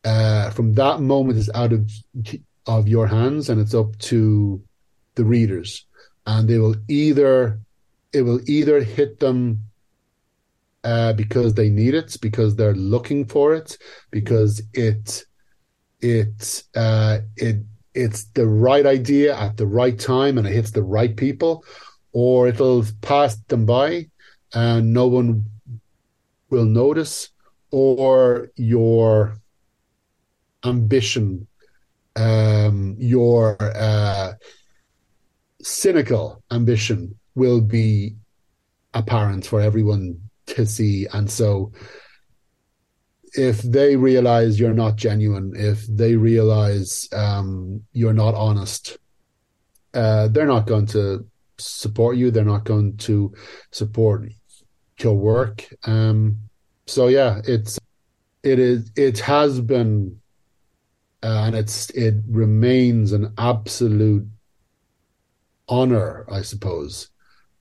[0.03, 1.89] uh, from that moment it's out of
[2.67, 4.61] of your hands and it's up to
[5.15, 5.85] the readers,
[6.25, 7.59] and they will either
[8.11, 9.63] it will either hit them
[10.83, 13.77] uh, because they need it, because they're looking for it,
[14.11, 15.23] because it
[16.01, 17.57] it uh, it
[17.93, 21.63] it's the right idea at the right time and it hits the right people,
[22.11, 24.07] or it'll pass them by
[24.53, 25.45] and no one
[26.49, 27.29] will notice,
[27.71, 29.35] or your
[30.63, 31.47] ambition,
[32.15, 34.33] um, your uh,
[35.61, 38.15] cynical ambition will be
[38.93, 41.07] apparent for everyone to see.
[41.13, 41.71] And so
[43.33, 48.97] if they realize you're not genuine, if they realize um, you're not honest,
[49.93, 51.25] uh, they're not going to
[51.57, 52.31] support you.
[52.31, 53.33] They're not going to
[53.71, 54.31] support
[54.99, 55.67] your work.
[55.85, 56.37] Um,
[56.85, 57.79] so yeah, it's
[58.43, 60.19] it is it has been,
[61.23, 64.27] uh, and it's it remains an absolute
[65.69, 67.09] honor, I suppose,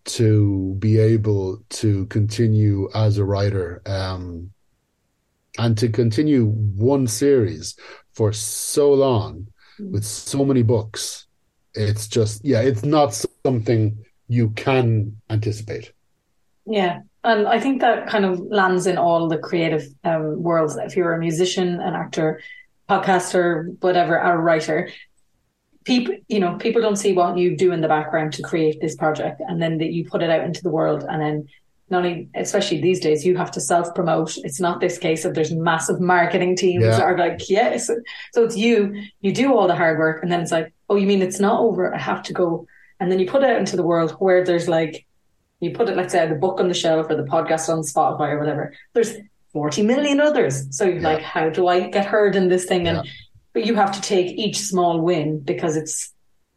[0.04, 4.52] to be able to continue as a writer um,
[5.58, 7.76] and to continue one series
[8.12, 9.46] for so long
[9.78, 11.26] with so many books.
[11.74, 15.92] It's just, yeah, it's not something you can anticipate.
[16.66, 17.00] Yeah.
[17.24, 20.76] And I think that kind of lands in all the creative um, worlds.
[20.76, 22.40] If you're a musician, an actor,
[22.88, 24.90] podcaster, whatever, a writer,
[25.84, 28.96] people, you know, people don't see what you do in the background to create this
[28.96, 31.48] project, and then that you put it out into the world, and then
[31.92, 34.36] not only, especially these days, you have to self promote.
[34.38, 36.90] It's not this case of there's massive marketing teams Yeah.
[36.96, 37.88] that are like, yes.
[38.32, 41.06] So it's you, you do all the hard work, and then it's like, oh, you
[41.06, 41.94] mean it's not over?
[41.94, 42.66] I have to go.
[42.98, 45.06] And then you put it out into the world where there's like,
[45.60, 48.30] you put it, let's say, the book on the shelf or the podcast on Spotify
[48.32, 48.72] or whatever.
[48.94, 49.12] There's
[49.52, 50.74] 40 million others.
[50.76, 51.08] So you're Yeah.
[51.12, 52.88] like, how do I get heard in this thing?
[52.88, 53.12] And Yeah.
[53.52, 56.12] but you have to take each small win because it's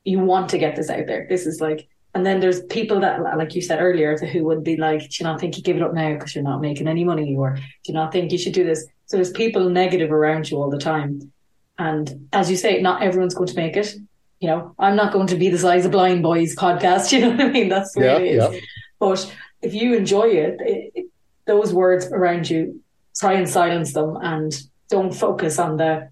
[0.05, 1.25] you want to get this out there.
[1.29, 4.77] This is like, and then there's people that, like you said earlier, who would be
[4.77, 7.03] like, "Do you not think you give it up now because you're not making any
[7.03, 10.49] money, or do you not think you should do this?" So there's people negative around
[10.49, 11.31] you all the time,
[11.77, 13.93] and as you say, not everyone's going to make it.
[14.39, 17.11] You know, I'm not going to be the size of Blindboy's podcast.
[17.13, 17.69] You know what I mean?
[17.69, 18.53] That's the way Yeah, it is.
[18.53, 18.59] yeah.
[18.99, 21.05] But if you enjoy it, it, it,
[21.45, 22.81] those words around you,
[23.19, 24.53] try and silence them and
[24.89, 26.09] don't focus on the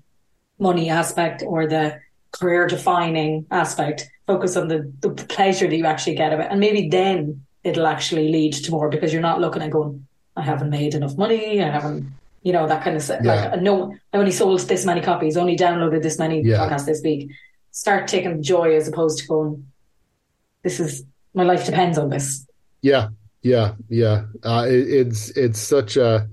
[0.59, 1.99] money aspect or the
[2.31, 4.09] career defining aspect.
[4.27, 6.47] Focus on the, the pleasure that you actually get of it.
[6.49, 10.41] And maybe then it'll actually lead to more because you're not looking at going, I
[10.41, 11.61] haven't made enough money.
[11.61, 12.11] I haven't,
[12.41, 13.21] you know, that kind of stuff.
[13.23, 13.49] Yeah.
[13.51, 16.57] Like, no, I only sold this many copies, only downloaded this many Yeah.
[16.57, 17.31] podcasts this week.
[17.71, 19.71] Start taking joy as opposed to going,
[20.63, 21.03] this is,
[21.33, 22.45] my life depends on this.
[22.81, 23.09] Yeah,
[23.41, 24.25] yeah, yeah.
[24.43, 26.27] Uh, it, it's it's such a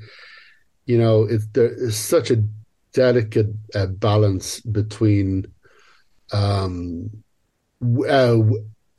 [0.86, 2.44] you know it's there's such a
[2.92, 5.46] delicate uh, balance between
[6.32, 7.10] um
[8.08, 8.38] uh,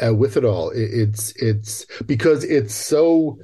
[0.04, 0.70] uh, with it all.
[0.72, 3.40] It, it's it's because it's so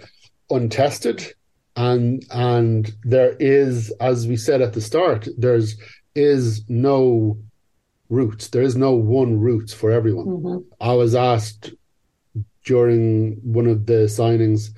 [0.50, 1.34] untested
[1.76, 5.76] and and there is as we said at the start there's
[6.16, 7.38] is no
[8.10, 10.66] route there is no one route for everyone Mhm.
[10.80, 11.74] I was asked
[12.66, 14.70] during one of the signings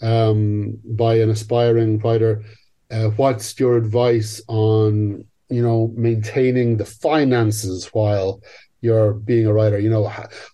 [0.00, 2.44] um, by an aspiring fighter,
[2.90, 8.40] uh, what's your advice on you know maintaining the finances while
[8.80, 9.78] you're being a writer?
[9.78, 10.10] You know,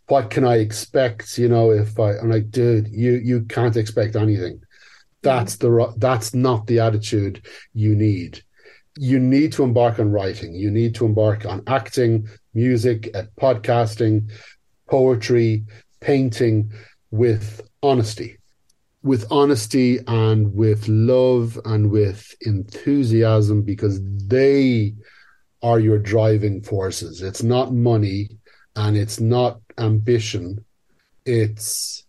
[0.08, 1.38] what can I expect?
[1.38, 4.54] You know, if I, I'm like, dude, you you can't expect anything.
[4.54, 4.64] Mm-hmm.
[5.22, 8.42] That's the that's not the attitude you need.
[8.96, 10.54] You need to embark on writing.
[10.54, 14.30] You need to embark on acting, music, podcasting,
[14.88, 15.64] poetry,
[16.00, 16.72] painting
[17.10, 18.38] with honesty,
[19.02, 24.94] with honesty and with love and with enthusiasm because they
[25.64, 27.22] are your driving forces.
[27.22, 28.28] It's not money
[28.76, 30.62] and it's not ambition.
[31.24, 32.04] It's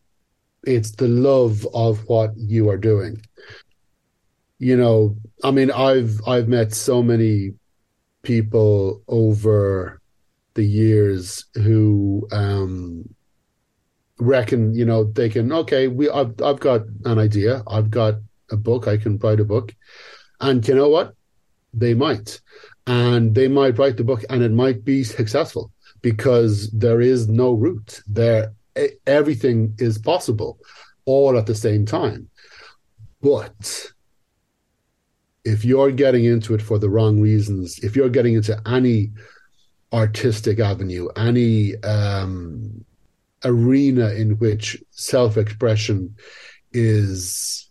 [0.64, 3.22] it's the love of what you are doing.
[4.60, 7.54] You know, I mean, I've I've met so many
[8.24, 10.02] people over
[10.56, 13.08] the years who um
[14.18, 18.16] reckon you know they can okay we I've, I've got an idea i've got
[18.50, 19.76] a book i can write a book
[20.40, 21.14] and you know what
[21.74, 22.40] they might
[22.88, 25.72] and they might write the book and it might be successful
[26.02, 28.54] because there is no route there
[29.08, 30.60] everything is possible
[31.06, 32.30] all at the same time.
[33.22, 33.92] But
[35.46, 39.12] if you're getting into it for the wrong reasons if you're getting into any
[39.94, 42.84] artistic avenue any um
[43.44, 46.16] arena in which self-expression
[46.74, 47.70] is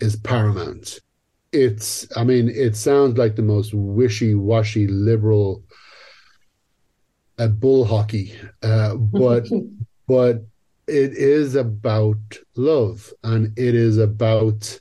[0.00, 0.98] is paramount
[1.54, 5.62] it's i mean it sounds like the most wishy-washy liberal
[7.38, 9.46] uh, bull hockey uh, but
[10.08, 10.44] but
[10.86, 12.18] it is about
[12.56, 14.78] love and it is about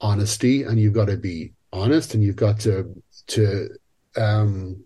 [0.00, 2.92] honesty and you've got to be honest and you've got to
[3.28, 3.68] to
[4.16, 4.82] um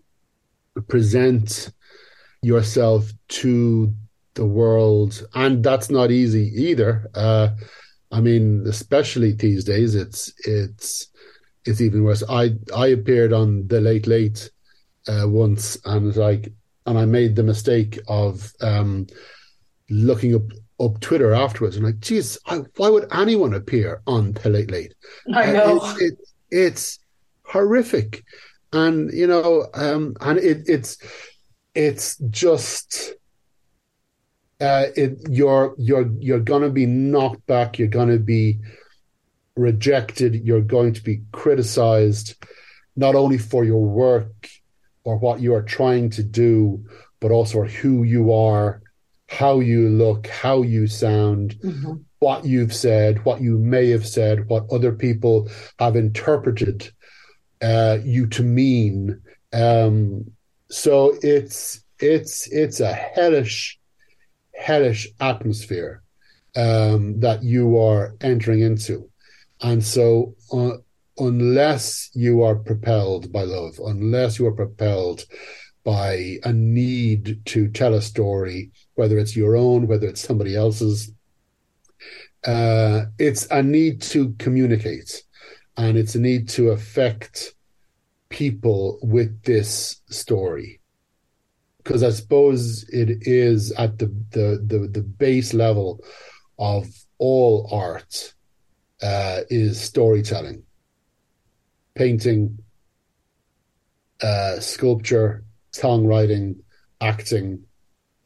[0.89, 1.71] present
[2.43, 3.93] yourself to
[4.35, 5.27] the world.
[5.35, 7.11] And that's not easy either.
[7.15, 7.49] Uh
[8.13, 11.09] i mean especially these days it's it's
[11.67, 12.23] it's even worse.
[12.29, 14.51] I i appeared on the late late
[15.09, 16.53] uh once and like
[16.87, 19.07] and i made the mistake of um
[19.91, 20.43] looking up
[20.79, 21.77] up twitter afterwards.
[21.77, 24.95] And like geez I, why would anyone appear on the late late?
[25.35, 25.81] I know.
[25.81, 26.19] Uh, it, it,
[26.51, 26.99] it's
[27.45, 28.23] horrific.
[28.73, 30.99] And you know um and it it's
[31.75, 33.15] it's just
[34.61, 38.59] uh it you're you're you're gonna be knocked back you're gonna be
[39.57, 42.35] rejected you're going to be criticized
[42.97, 44.49] not only for your work
[45.05, 46.85] or what you are trying to do
[47.21, 48.83] but also who you are
[49.29, 52.05] how you look how you sound Mhm.
[52.21, 55.49] what you've said what you may have said what other people
[55.79, 56.91] have interpreted
[57.63, 59.21] uh you to mean
[59.53, 60.31] um
[60.71, 63.76] so it's it's it's a hellish
[64.59, 66.03] hellish atmosphere
[66.57, 69.11] um that you are entering into.
[69.61, 70.77] And so uh,
[71.19, 75.25] unless you are propelled by love, unless you are propelled
[75.85, 81.13] by a need to tell a story, whether it's your own, whether it's somebody else's,
[82.45, 85.23] uh, it's a need to communicate.
[85.77, 87.55] And it's a need to affect
[88.31, 90.81] people with this story
[91.87, 96.03] because I suppose it is at the, the the the, base level
[96.59, 98.35] of all art
[99.01, 100.65] uh, is storytelling,
[101.95, 102.59] painting,
[104.21, 106.57] uh, sculpture, songwriting,
[107.01, 107.63] acting,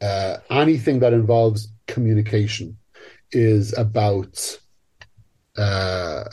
[0.01, 2.77] uh, anything that involves communication
[3.31, 4.59] is about
[5.55, 6.23] uh,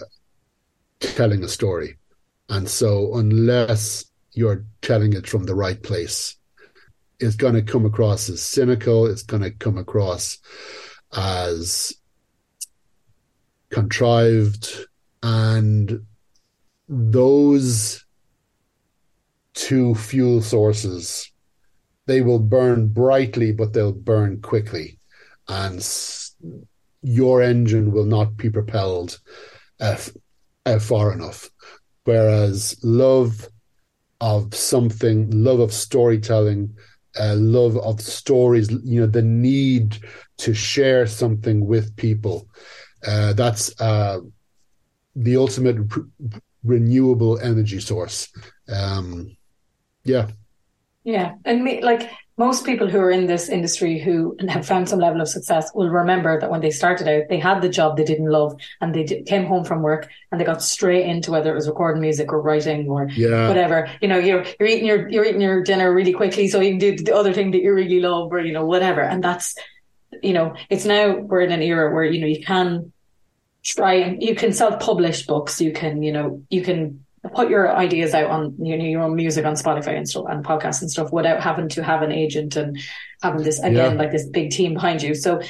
[1.01, 1.99] telling a story.
[2.49, 6.38] And so, unless you're telling it from the right place,
[7.21, 9.07] it's going to come across as cynical.
[9.07, 10.39] It's going to come across
[11.16, 11.93] as
[13.71, 14.87] contrived.
[15.23, 16.07] And
[16.89, 18.05] those
[19.55, 21.31] two fuel sources,
[22.07, 24.99] they will burn brightly, but they'll burn quickly.
[25.49, 25.87] And
[27.03, 29.19] your engine will not be propelled
[29.81, 29.97] uh,
[30.66, 31.51] uh, far enough.
[32.05, 33.49] Whereas love
[34.21, 36.77] of something, love of storytelling,
[37.35, 39.99] love of stories, you know, the need
[40.39, 42.49] to share something with people.
[43.07, 44.21] Uh, that's uh,
[45.16, 48.29] the ultimate re- renewable energy source.
[48.73, 49.37] Um,
[50.05, 50.31] yeah.
[51.05, 51.35] Yeah.
[51.45, 55.20] And me, like, most people who are in this industry who have found some level
[55.20, 58.30] of success will remember that when they started out, they had the job they didn't
[58.30, 61.66] love and they came home from work and they got straight into whether it was
[61.66, 63.49] recording music or writing or yeah.
[63.49, 63.91] whatever.
[64.01, 66.78] You know, you're, you're eating your, you're eating your dinner really quickly so you can
[66.78, 69.01] do the other thing that you really love or, you know, whatever.
[69.01, 69.57] And that's,
[70.22, 72.93] you know, it's now we're in an era where, you know, you can
[73.64, 75.61] try and you can self publish books.
[75.61, 79.14] You can, you know, you can put your ideas out on you know your own
[79.16, 82.57] music on Spotify and stuff and podcasts and stuff without having to have an agent
[82.57, 82.79] and
[83.22, 83.99] having this again yeah.
[83.99, 85.14] like this big team behind you.
[85.14, 85.41] So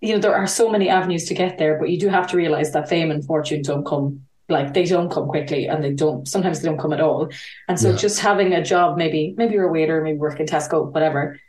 [0.00, 2.36] you know there are so many avenues to get there, but you do have to
[2.36, 6.26] realize that fame and fortune don't come like they don't come quickly and they don't
[6.26, 7.28] sometimes they don't come at all.
[7.68, 7.96] And so yeah.
[7.96, 11.40] just having a job, maybe maybe you're a waiter, maybe work in Tesco, whatever.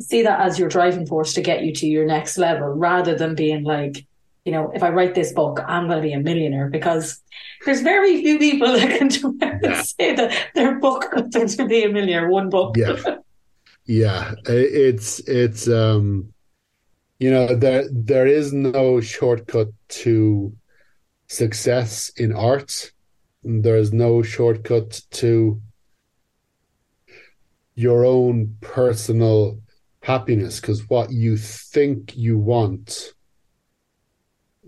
[0.00, 3.34] See that as your driving force to get you to your next level rather than
[3.34, 4.06] being like
[4.48, 7.20] you know, if I write this book, I'm going to be a millionaire because
[7.66, 9.10] there's very few people that can
[9.62, 9.82] yeah.
[9.82, 12.30] say that their book got them to be a millionaire.
[12.30, 12.74] One book.
[12.78, 12.96] Yeah,
[13.84, 14.32] yeah.
[14.46, 16.32] It's it's um,
[17.18, 19.68] you know, there there is no shortcut
[20.00, 20.56] to
[21.26, 22.90] success in art.
[23.44, 25.60] There is no shortcut to
[27.74, 29.60] your own personal
[30.02, 33.12] happiness because what you think you want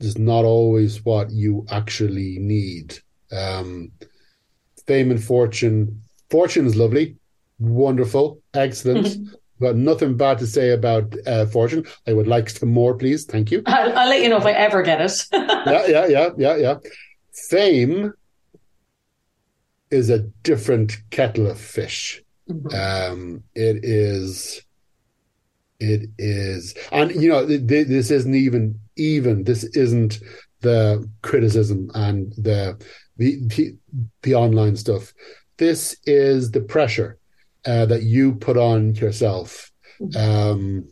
[0.01, 2.99] is not always what you actually need.
[3.31, 3.93] Um,
[4.87, 6.03] fame and fortune.
[6.31, 7.17] Fortune is lovely,
[7.59, 9.07] wonderful, excellent.
[9.07, 9.35] Mm-hmm.
[9.61, 11.85] Got nothing bad to say about uh, fortune.
[12.07, 13.27] I would like some more, please.
[13.27, 13.63] Thank you.
[13.67, 15.13] I'll, I'll let you know if I ever get it.
[15.33, 16.75] yeah, yeah, yeah, yeah, yeah.
[17.33, 18.15] Fame
[19.91, 22.23] is a different kettle of fish.
[22.49, 23.13] Mm-hmm.
[23.13, 24.63] Um, it is
[25.81, 29.45] it is, and you know, this isn't even even.
[29.45, 30.21] This isn't
[30.61, 32.77] the criticism and the
[33.17, 33.77] the the,
[34.23, 35.13] the online stuff.
[35.57, 37.19] This is the pressure
[37.67, 39.71] uh, that you put on yourself.
[40.17, 40.89] Um,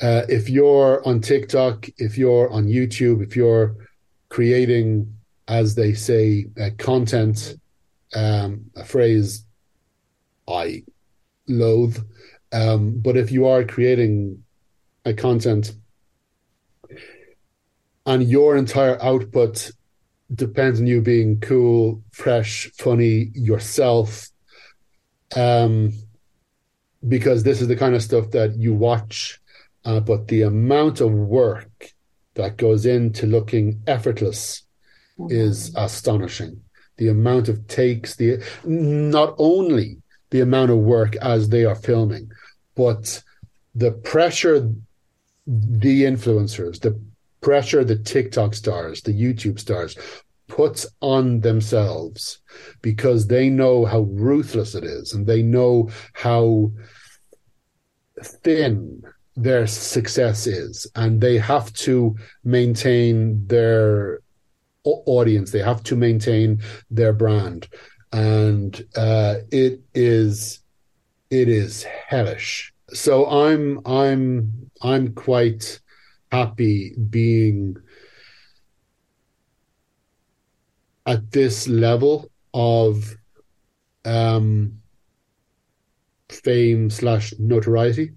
[0.00, 3.74] uh, if you're on TikTok, if you're on YouTube, if you're
[4.28, 5.14] creating,
[5.48, 7.54] as they say, uh, content,
[8.14, 9.46] um, a phrase
[10.46, 10.84] I
[11.48, 11.98] loathe,
[12.52, 14.44] um, but if you are creating
[15.06, 15.72] a content
[18.06, 19.70] and your entire output
[20.32, 24.28] depends on you being cool, fresh, funny yourself,
[25.34, 25.92] um,
[27.06, 29.40] because this is the kind of stuff that you watch,
[29.84, 31.92] uh, but the amount of work
[32.34, 34.62] that goes into looking effortless
[35.18, 35.34] mm-hmm.
[35.34, 36.60] is astonishing.
[36.98, 39.98] The amount of takes, the not only
[40.30, 42.30] the amount of work as they are filming,
[42.74, 43.22] but
[43.74, 44.72] the pressure
[45.46, 47.00] the influencers, the
[47.46, 49.96] pressure the TikTok stars, the YouTube stars
[50.48, 52.40] puts on themselves
[52.82, 56.72] because they know how ruthless it is and they know how
[58.42, 59.00] thin
[59.36, 60.88] their success is.
[60.96, 64.22] And they have to maintain their
[64.82, 65.52] audience.
[65.52, 66.60] They have to maintain
[66.90, 67.68] their brand.
[68.12, 70.58] And uh, it is
[71.30, 72.72] it is hellish.
[72.92, 75.80] So I'm I'm I'm quite
[76.30, 77.76] happy being
[81.06, 83.16] at this level of
[84.04, 84.80] um,
[86.28, 88.12] fame slash notoriety.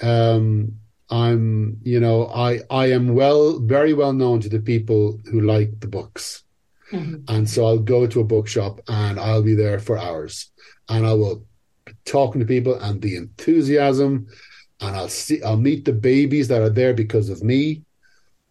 [0.00, 0.78] Um,
[1.10, 5.80] I'm, you know, I I am well, very well known to the people who like
[5.80, 6.44] the books,
[6.92, 7.22] mm-hmm.
[7.28, 10.50] and so I'll go to a bookshop and I'll be there for hours,
[10.88, 11.46] and I will
[11.86, 14.26] be talking to people and the enthusiasm,
[14.80, 17.82] and I'll see, I'll meet the babies that are there because of me.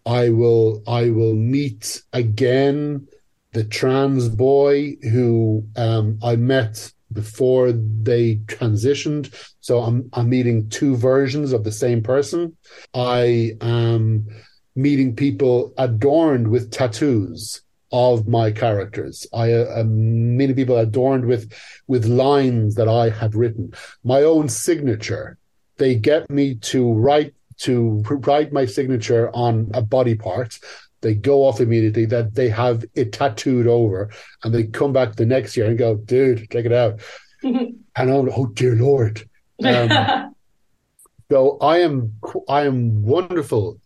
[0.06, 3.08] I will, I will meet again
[3.54, 9.34] the trans boy who um, I met before they transitioned.
[9.62, 12.56] So I'm I'm meeting two versions of the same person.
[12.94, 14.28] I am
[14.76, 19.26] meeting people adorned with tattoos of my characters.
[19.34, 21.52] I uh, many people adorned with
[21.88, 23.74] with lines that I have written.
[24.04, 25.38] My own signature.
[25.78, 30.60] They get me to write to write my signature on a body part
[31.02, 34.10] they go off immediately, that they have it tattooed over,
[34.44, 37.00] and they come back the next year and go, dude, check it out.
[37.44, 39.28] and I'm, oh dear Lord.
[39.64, 40.34] Um,
[41.32, 42.14] so I am,
[42.50, 43.80] I am wonderful,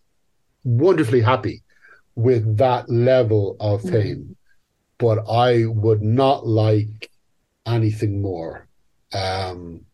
[0.64, 1.62] wonderfully happy
[2.14, 3.92] with that level of mm-hmm.
[3.92, 4.36] fame,
[4.98, 7.10] but I would not like
[7.66, 8.66] anything more.
[9.12, 9.84] Um,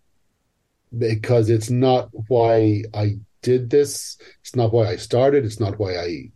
[0.96, 4.18] because it's not why I did this.
[4.40, 5.44] It's not why I started.
[5.44, 6.30] It's not why I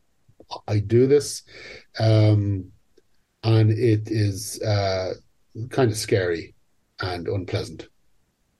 [0.68, 1.42] I do this,
[1.98, 2.70] um,
[3.42, 5.14] and it is uh,
[5.70, 6.54] kind of scary
[7.00, 7.88] and unpleasant.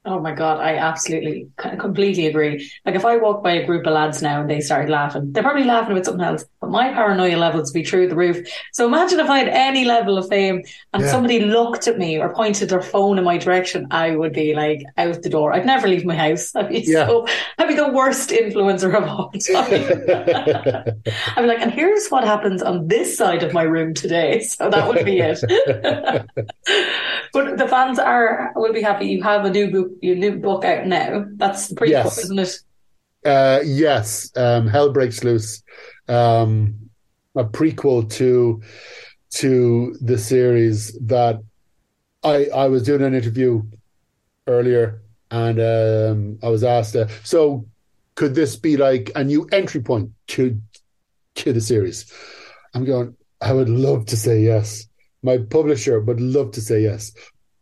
[0.05, 1.49] Oh my god, I absolutely
[1.79, 2.69] completely agree.
[2.85, 5.45] Like if I walk by a group of lads now and they start laughing, they're
[5.45, 8.45] probably laughing about something else, but my paranoia levels be through the roof.
[8.73, 11.09] So imagine if I had any level of fame and yeah.
[11.09, 14.83] somebody looked at me or pointed their phone in my direction, I would be like
[14.99, 15.53] out the door.
[15.53, 16.53] I'd never leave my house.
[16.57, 17.07] I'd be yeah.
[17.07, 20.97] so I'd be the worst influencer of all time.
[21.37, 24.45] I'd be like, and here's what happens on this side of my room today.
[24.53, 25.41] So that would be it.
[27.33, 29.07] but the fans are will be happy.
[29.07, 31.25] You have a new book your new book out now.
[31.37, 32.19] That's the prequel, yes.
[32.19, 32.59] isn't it?
[33.25, 35.63] Uh, yes, um, Hell Breaks Loose,
[36.09, 36.91] um,
[37.37, 38.63] a prequel to
[39.35, 41.41] to the series that
[42.25, 43.63] I I was doing an interview
[44.47, 47.67] earlier, and um, I was asked, uh, so
[48.15, 50.61] could this be like a new entry point to
[51.37, 52.13] to the series?
[52.75, 53.17] I'm going.
[53.41, 54.87] I would love to say yes.
[55.23, 57.13] My publisher would love to say yes,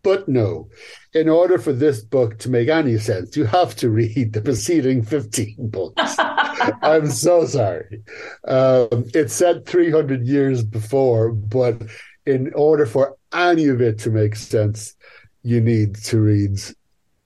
[0.03, 0.69] but no,
[1.13, 5.03] in order for this book to make any sense, you have to read the preceding
[5.03, 6.17] 15 books.
[6.19, 8.03] I'm so sorry.
[8.47, 11.83] Um, it's set 300 years before, but
[12.27, 14.95] in order for any of it to make sense,
[15.43, 16.61] you need to read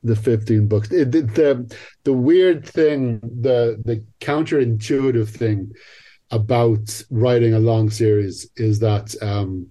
[0.03, 0.91] the 15 books.
[0.91, 5.73] It, the, the, the weird thing, the, the counterintuitive thing
[6.31, 9.71] about writing a long series is that um,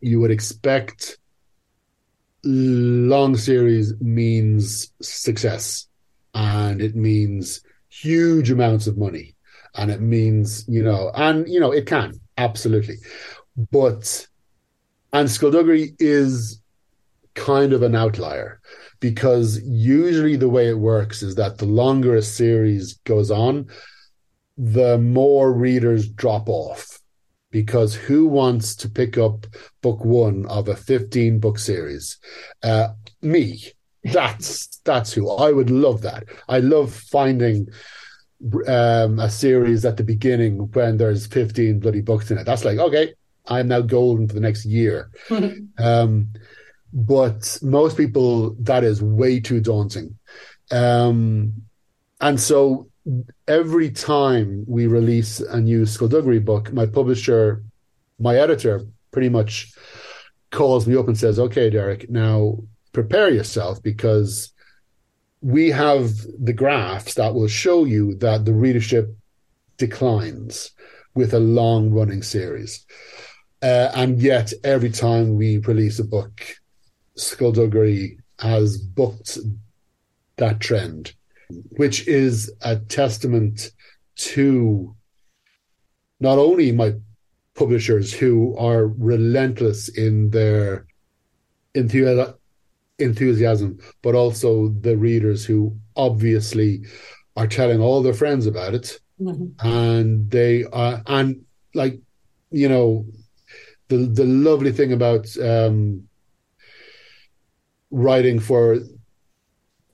[0.00, 1.18] you would expect
[2.44, 5.86] long series means success
[6.34, 9.34] and it means huge amounts of money
[9.74, 12.96] and it means you know and you know it can absolutely.
[13.70, 14.26] But
[15.12, 16.60] and skulduggery is
[17.34, 18.60] kind of an outlier
[19.00, 23.66] because usually the way it works is that the longer a series goes on
[24.58, 27.00] the more readers drop off
[27.52, 29.46] because who wants to pick up
[29.82, 32.18] book one of a 15 book series?
[32.64, 32.88] Uh,
[33.20, 33.62] me.
[34.04, 36.24] That's that's who I would love that.
[36.48, 37.68] I love finding
[38.66, 42.44] um, a series at the beginning when there's 15 bloody books in it.
[42.44, 43.14] That's like, okay,
[43.46, 45.10] I'm now golden for the next year.
[45.78, 46.32] um,
[46.92, 50.18] but most people, that is way too daunting.
[50.72, 51.62] Um,
[52.20, 52.88] and so
[53.48, 57.62] every time we release a new skulduggery book, my publisher,
[58.18, 59.72] my editor, pretty much
[60.50, 62.58] calls me up and says, "Okay, Derek, now
[62.92, 64.52] prepare yourself because
[65.40, 69.14] we have the graphs that will show you that the readership
[69.76, 70.70] declines
[71.14, 72.86] with a long running series."
[73.62, 76.56] Uh, and yet, every time we release a book,
[77.16, 79.38] Skulduggery has booked
[80.36, 81.14] that trend
[81.76, 83.70] which is a testament
[84.16, 84.94] to
[86.20, 86.94] not only my
[87.54, 90.86] publishers who are relentless in their
[91.74, 96.82] enthusiasm, but also the readers who obviously
[97.36, 99.66] are telling all their friends about it, mm-hmm.
[99.66, 101.98] and they are and like
[102.50, 103.06] you know
[103.88, 106.06] the the lovely thing about um,
[107.90, 108.78] writing for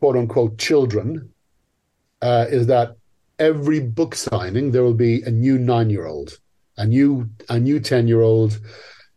[0.00, 1.32] quote unquote children
[2.22, 2.96] uh, is that
[3.38, 6.38] every book signing there will be a new nine year old,
[6.76, 8.58] a new a new ten year old,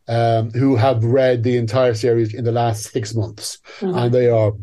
[0.07, 3.97] um, who have read the entire series in the last six months, mm-hmm.
[3.97, 4.53] and they are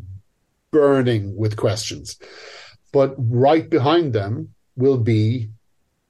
[0.70, 2.18] burning with questions.
[2.92, 5.50] But right behind them will be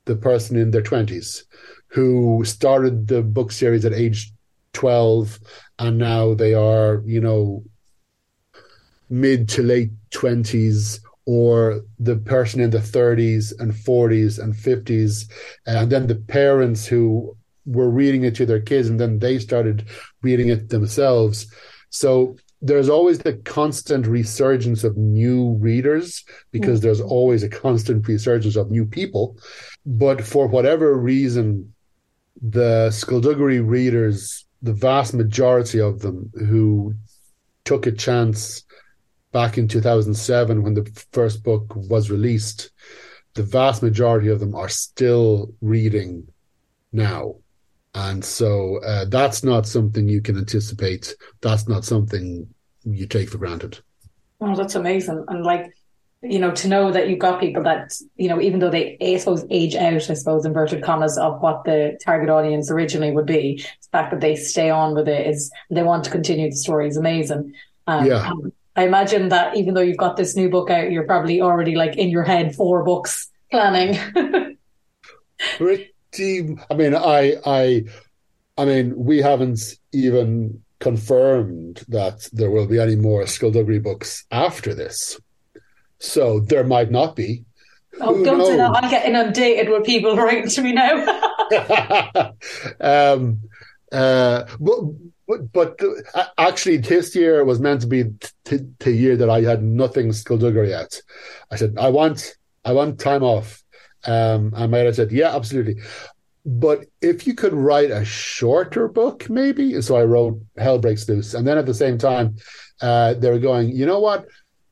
[0.04, 1.44] the person in their 20s
[1.88, 4.32] who started the book series at age
[4.72, 5.38] 12
[5.78, 7.62] and now they are, you know,
[9.10, 15.30] mid to late 20s or the person in the 30s and 40s and 50s
[15.66, 17.36] and then the parents who
[17.66, 19.86] were reading it to their kids and then they started
[20.22, 21.52] reading it themselves
[21.90, 26.86] so there's always the constant resurgence of new readers because mm-hmm.
[26.86, 29.36] there's always a constant resurgence of new people
[29.84, 31.74] but for whatever reason
[32.40, 36.94] the skulduggery readers the vast majority of them who
[37.66, 38.64] took a chance
[39.32, 42.70] back in 2007 when the first book was released,
[43.34, 46.26] the vast majority of them are still reading
[46.92, 47.36] now.
[47.94, 51.14] And so uh, that's not something you can anticipate.
[51.40, 52.46] That's not something
[52.84, 53.80] you take for granted.
[54.40, 55.24] Oh, that's amazing.
[55.28, 55.72] And like,
[56.22, 59.16] you know, to know that you've got people that, you know, even though they, I
[59.18, 63.58] suppose, age out, I suppose, inverted commas, of what the target audience originally would be,
[63.58, 66.88] the fact that they stay on with it is, they want to continue the story
[66.88, 67.52] is amazing.
[67.86, 68.32] Um, yeah.
[68.78, 71.96] I imagine that even though you've got this new book out, you're probably already like
[71.96, 73.98] in your head four books planning.
[75.56, 76.56] Pretty.
[76.70, 77.84] I mean, I, I,
[78.56, 79.58] I mean, we haven't
[79.90, 85.18] even confirmed that there will be any more skulduggery books after this.
[85.98, 87.46] So there might not be.
[88.00, 88.46] Oh, Who don't knows?
[88.46, 88.76] say that.
[88.76, 91.04] I'm getting inundated with people writing to me now.
[92.80, 93.40] um,
[93.90, 94.78] uh, but,
[95.52, 95.78] but,
[96.14, 98.04] uh, actually, this year was meant to be
[98.44, 101.02] the year that I had nothing skulduggery yet.
[101.50, 103.62] I said, I want, I want time off.
[104.06, 105.76] Um, and my editor said, yeah, absolutely.
[106.46, 109.74] But if you could write a shorter book, maybe.
[109.74, 111.34] And so I wrote Hell Breaks Loose.
[111.34, 112.36] And then at the same time,
[112.80, 114.26] uh, they were going, you know what?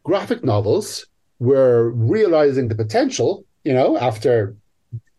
[0.04, 1.06] Graphic novels
[1.38, 4.56] were realizing the potential, you know, after,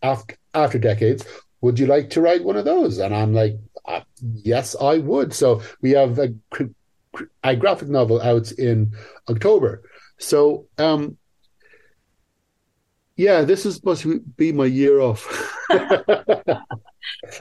[0.02, 1.26] after, after decades.
[1.68, 2.98] Would you like to write one of those?
[3.00, 5.34] And I'm like, uh, yes, I would.
[5.34, 6.34] So we have a,
[7.44, 8.94] a graphic novel out in
[9.30, 9.84] October.
[10.18, 11.18] So, um,
[13.18, 15.28] yeah, this is supposed to be my year off.
[15.70, 15.84] it's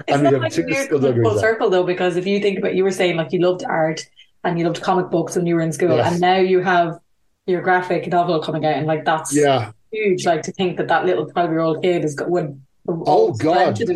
[0.08, 3.32] not like weird full circle though, because if you think about, you were saying like
[3.32, 4.04] you loved art
[4.42, 6.10] and you loved comic books when you were in school, yes.
[6.10, 6.98] and now you have
[7.46, 10.26] your graphic novel coming out, and like that's yeah huge.
[10.26, 13.86] Like to think that that little twelve year old kid is would oh god he,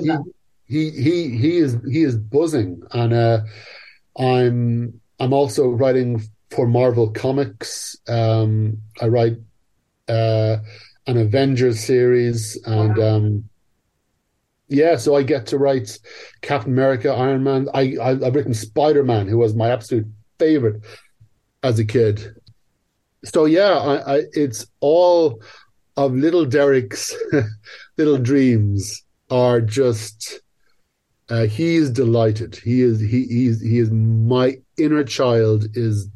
[0.67, 3.41] he he he is he is buzzing, and uh,
[4.17, 7.97] I'm I'm also writing for Marvel Comics.
[8.09, 9.39] Um, I write
[10.09, 10.59] uh,
[11.09, 13.17] an Avengers series, and wow.
[13.17, 13.45] um,
[14.69, 15.99] yeah, so I get to write
[16.41, 17.69] Captain America, Iron Man.
[17.75, 20.07] I, I have written Spider Man, who was my absolute
[20.39, 20.83] favorite
[21.65, 22.37] as a kid.
[23.25, 25.43] So yeah, I, I, it's all
[26.01, 27.15] of little Derek's
[27.99, 30.41] little dreams are just
[31.29, 32.57] uh, he is delighted.
[32.57, 36.09] He is he he's he is my inner child is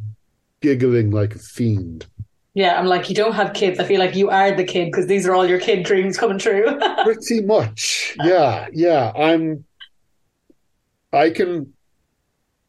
[0.61, 2.07] giggling like a fiend.
[2.55, 3.79] Yeah, I'm like, you don't have kids.
[3.79, 6.39] I feel like you are the kid because these are all your kid dreams coming
[6.39, 6.79] true.
[7.05, 8.17] Pretty much.
[8.23, 9.13] Yeah, yeah.
[9.15, 9.65] I'm
[11.13, 11.75] I can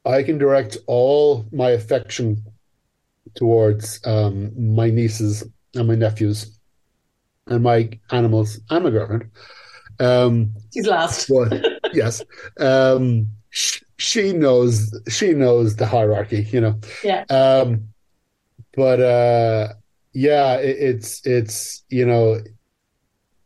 [0.03, 2.43] I can direct all my affection
[3.35, 5.43] towards um, my nieces
[5.75, 6.54] and my nephews
[7.47, 9.29] and my animals and my girlfriend.
[9.99, 11.29] Um, She's last.
[11.29, 11.63] But,
[11.93, 12.21] yes.
[12.59, 16.79] Um, sh- she knows she knows the hierarchy, you know.
[17.03, 17.23] Yeah.
[17.29, 17.89] Um,
[18.75, 19.73] but uh,
[20.13, 22.41] yeah, it, it's it's you know,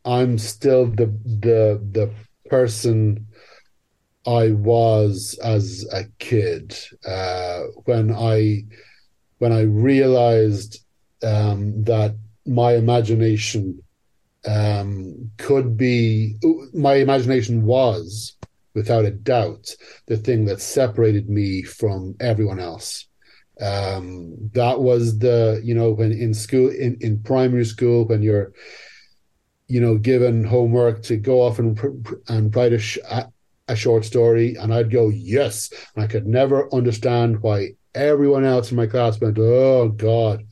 [0.04, 2.10] I'm still the the the
[2.48, 3.26] person
[4.26, 8.64] I was as a kid uh, when I
[9.38, 10.84] when I realized
[11.22, 12.16] um, that
[12.46, 13.82] my imagination
[14.46, 16.36] um, could be
[16.72, 18.36] my imagination was
[18.74, 19.74] without a doubt
[20.06, 23.06] the thing that separated me from everyone else.
[23.60, 28.52] Um, that was the you know when in school in, in primary school when you're
[29.68, 31.78] you know given homework to go off and
[32.28, 32.98] and write a, sh-
[33.68, 38.70] a short story and I'd go yes and I could never understand why everyone else
[38.70, 40.44] in my class went oh god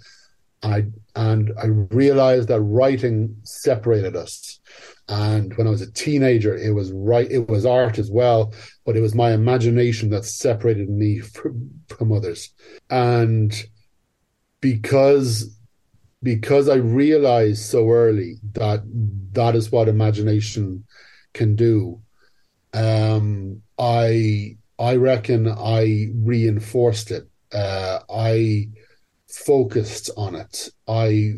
[0.62, 0.86] I
[1.18, 4.60] and I realized that writing separated us.
[5.08, 8.54] And when I was a teenager, it was right, it was art as well,
[8.86, 12.50] but it was my imagination that separated me from, from others.
[12.88, 13.52] And
[14.60, 15.56] because
[16.22, 18.82] because I realized so early that
[19.32, 20.84] that is what imagination
[21.32, 22.00] can do,
[22.74, 27.28] um, I I reckon I reinforced it.
[27.52, 28.68] Uh, I
[29.46, 30.68] focused on it.
[30.86, 31.34] I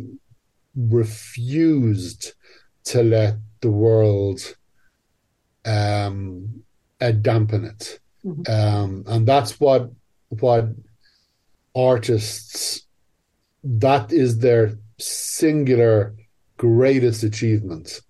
[0.77, 2.33] refused
[2.85, 4.41] to let the world
[5.65, 6.63] um,
[7.01, 8.51] uh, dampen it, mm-hmm.
[8.51, 9.91] um, and that's what
[10.29, 10.69] what
[11.75, 12.83] artists
[13.63, 16.15] that is their singular
[16.57, 18.01] greatest achievement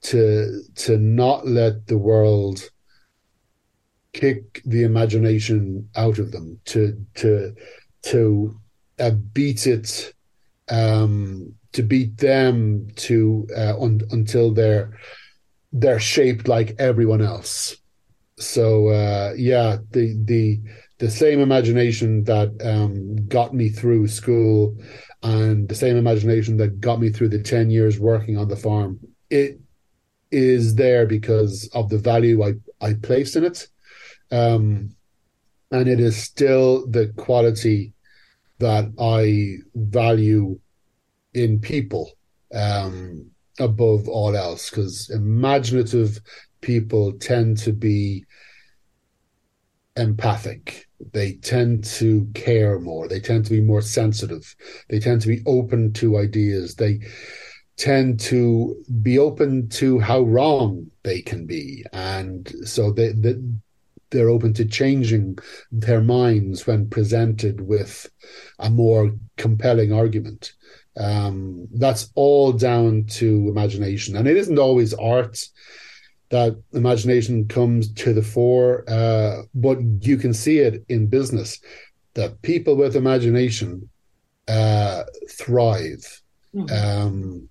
[0.00, 2.70] to to not let the world
[4.12, 7.54] kick the imagination out of them to to
[8.02, 8.58] to
[8.98, 10.12] uh, beat it
[10.68, 14.98] um, to beat them to uh, un- until they're
[15.72, 17.76] they're shaped like everyone else.
[18.38, 20.60] So uh, yeah the the
[20.98, 24.76] the same imagination that um, got me through school
[25.22, 28.98] and the same imagination that got me through the 10 years working on the farm
[29.28, 29.60] it
[30.30, 33.68] is there because of the value I, I placed in it.
[34.30, 34.90] Um,
[35.70, 37.92] and it is still the quality
[38.58, 40.58] that I value
[41.34, 42.10] in people
[42.54, 46.20] um, above all else because imaginative
[46.60, 48.24] people tend to be
[49.96, 50.86] empathic.
[51.12, 53.08] They tend to care more.
[53.08, 54.54] They tend to be more sensitive.
[54.88, 56.74] They tend to be open to ideas.
[56.74, 57.00] They
[57.76, 61.84] tend to be open to how wrong they can be.
[61.92, 63.34] And so they, they,
[64.10, 65.38] they're open to changing
[65.70, 68.08] their minds when presented with
[68.58, 70.52] a more compelling argument.
[70.96, 75.44] Um, that's all down to imagination, and it isn't always art
[76.30, 81.60] that imagination comes to the fore, uh, but you can see it in business
[82.14, 83.88] that people with imagination
[84.48, 86.22] uh, thrive.
[86.54, 87.06] Mm-hmm.
[87.06, 87.48] Um,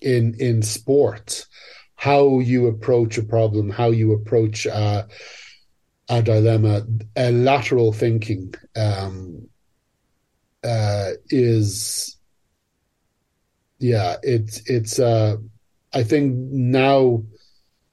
[0.00, 1.46] in in sport,
[1.96, 5.04] how you approach a problem, how you approach uh,
[6.08, 6.86] a dilemma,
[7.16, 9.48] a lateral thinking um,
[10.62, 12.16] uh, is,
[13.78, 14.98] yeah, it's it's.
[14.98, 15.36] Uh,
[15.92, 17.22] I think now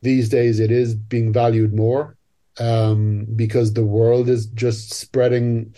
[0.01, 2.17] these days it is being valued more
[2.59, 5.75] um, because the world is just spreading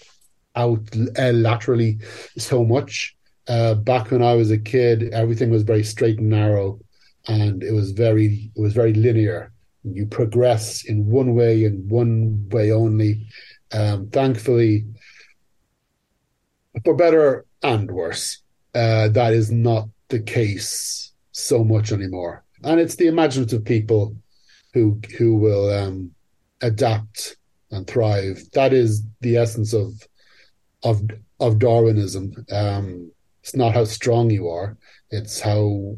[0.55, 0.87] out
[1.17, 1.99] uh, laterally
[2.37, 3.15] so much.
[3.47, 6.79] Uh, back when I was a kid, everything was very straight and narrow,
[7.27, 9.52] and it was very it was very linear
[9.83, 13.27] you progress in one way and one way only.
[13.71, 14.85] Um, thankfully,
[16.85, 18.41] for better and worse,
[18.75, 22.43] uh, that is not the case so much anymore.
[22.63, 24.15] And it's the imaginative people
[24.73, 26.11] who who will um,
[26.61, 27.37] adapt
[27.71, 28.43] and thrive.
[28.53, 30.07] That is the essence of
[30.83, 31.01] of
[31.39, 32.45] of Darwinism.
[32.51, 33.11] Um,
[33.41, 34.77] it's not how strong you are;
[35.09, 35.97] it's how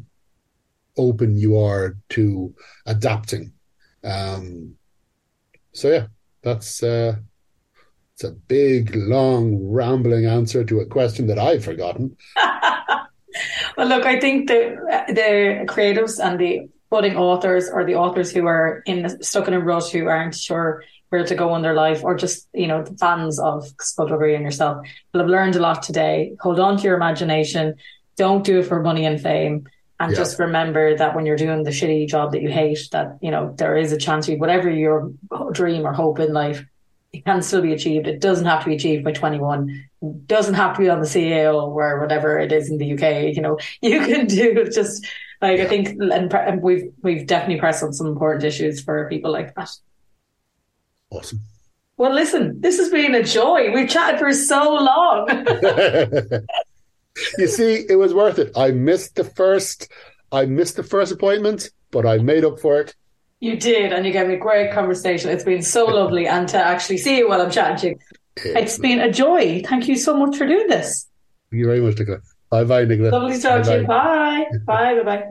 [0.96, 2.54] open you are to
[2.86, 3.52] adapting
[4.06, 4.76] um,
[5.72, 6.06] so yeah,
[6.42, 7.16] that's uh,
[8.14, 12.16] it's a big, long, rambling answer to a question that I've forgotten.
[13.76, 14.76] well, look, I think the
[15.08, 19.60] the creatives and the budding authors or the authors who are in stuck in a
[19.60, 22.96] rut who aren't sure where to go in their life or just you know the
[22.96, 26.32] fans of skulduggery and yourself will have learned a lot today.
[26.40, 27.74] Hold on to your imagination.
[28.16, 29.66] Don't do it for money and fame
[29.98, 30.16] and yeah.
[30.16, 33.54] just remember that when you're doing the shitty job that you hate, that, you know,
[33.56, 35.12] there is a chance you, whatever your
[35.52, 36.64] dream or hope in life,
[37.12, 38.06] it can still be achieved.
[38.06, 39.88] It doesn't have to be achieved by 21.
[40.02, 43.34] It doesn't have to be on the CAO or whatever it is in the UK.
[43.34, 45.06] You know, you can do just
[45.40, 49.32] like, I think, and, and we've, we've definitely pressed on some important issues for people
[49.32, 49.70] like that.
[51.10, 51.40] Awesome.
[51.96, 53.72] Well, listen, this has been a joy.
[53.72, 55.28] We've chatted for so long.
[57.38, 58.52] you see, it was worth it.
[58.56, 59.88] I missed the first,
[60.32, 62.94] I missed the first appointment, but I made up for it.
[63.40, 65.30] You did, and you gave me a great conversation.
[65.30, 67.96] It's been so lovely, and to actually see you while I'm chatting to you,
[68.56, 69.62] it's been a joy.
[69.64, 71.06] Thank you so much for doing this.
[71.50, 72.18] Thank you very much, Nicola.
[72.50, 73.10] Bye, bye, Nicola.
[73.10, 73.86] Lovely to talk to you.
[73.86, 75.24] Bye, bye, bye, bye.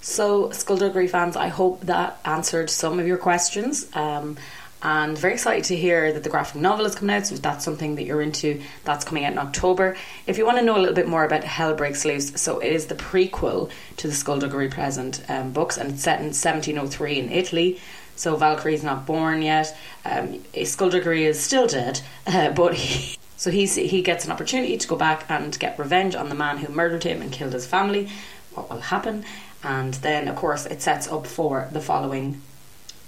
[0.00, 3.88] So, Skulduggery fans, I hope that answered some of your questions.
[3.94, 4.36] Um,
[4.82, 7.26] and very excited to hear that the graphic novel is coming out.
[7.26, 9.96] So if that's something that you're into, that's coming out in October.
[10.26, 12.72] If you want to know a little bit more about Hell Breaks Loose, so it
[12.72, 17.30] is the prequel to the Skulduggery Pleasant um, books, and it's set in 1703 in
[17.30, 17.80] Italy.
[18.16, 19.76] So Valkyrie's not born yet.
[20.04, 24.88] Um, Skulduggery is still dead, uh, but he, so he's, he gets an opportunity to
[24.88, 28.08] go back and get revenge on the man who murdered him and killed his family.
[28.54, 29.24] What will happen?
[29.62, 32.42] And then, of course, it sets up for the following,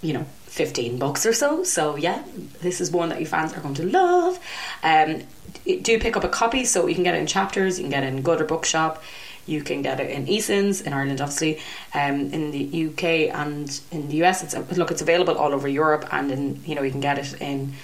[0.02, 1.64] you know, 15 bucks or so.
[1.64, 2.22] So, yeah,
[2.62, 4.39] this is one that you fans are going to love.
[4.85, 5.22] Um,
[5.64, 8.05] do pick up a copy so you can get it in chapters, you can get
[8.05, 9.02] it in Gutter Bookshop.
[9.47, 11.59] You can get it in Eason's in Ireland, obviously,
[11.93, 13.05] um, in the UK
[13.35, 14.43] and in the US.
[14.44, 17.43] It's look, it's available all over Europe, and in you know you can get it
[17.43, 17.74] in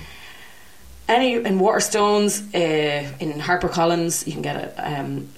[1.07, 4.27] any in Waterstones, uh, in HarperCollins.
[4.27, 5.29] You can get it um,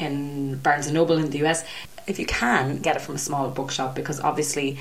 [0.00, 1.62] in Barnes and Noble in the US.
[2.08, 4.78] If you can get it from a small bookshop, because obviously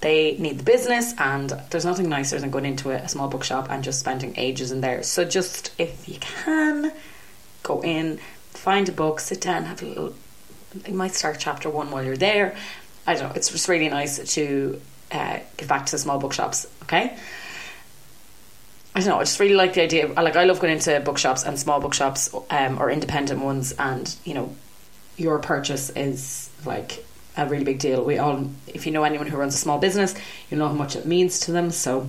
[0.00, 3.84] they need the business, and there's nothing nicer than going into a, small bookshop and
[3.84, 5.02] just spending ages in there.
[5.02, 6.92] So just if you can,
[7.62, 8.18] go in,
[8.50, 10.14] find a book, sit down, have a little.
[10.86, 12.56] You might start chapter one while you're there.
[13.06, 13.34] I don't know.
[13.34, 16.66] It's just really nice to uh, back to the small bookshops.
[16.84, 17.16] Okay.
[18.94, 19.18] I don't know.
[19.18, 20.06] I just really like the idea.
[20.08, 24.34] Like I love going into bookshops and small bookshops um, or independent ones, and you
[24.34, 24.54] know,
[25.16, 27.04] your purchase is like
[27.46, 28.04] a really big deal.
[28.04, 30.14] We all, if you know anyone who runs a small business,
[30.50, 31.70] you know how much it means to them.
[31.70, 32.08] So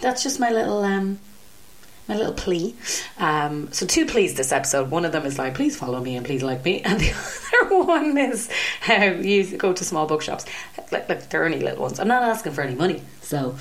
[0.00, 1.18] that's just my little um,
[2.08, 2.74] my little plea.
[3.18, 4.90] Um, so two pleas this episode.
[4.90, 7.12] One of them is like, please follow me and please like me, and the
[7.62, 8.48] other one is
[8.90, 10.44] um, you go to small bookshops.
[10.90, 12.00] Like, like they're only little ones.
[12.00, 13.56] I'm not asking for any money, so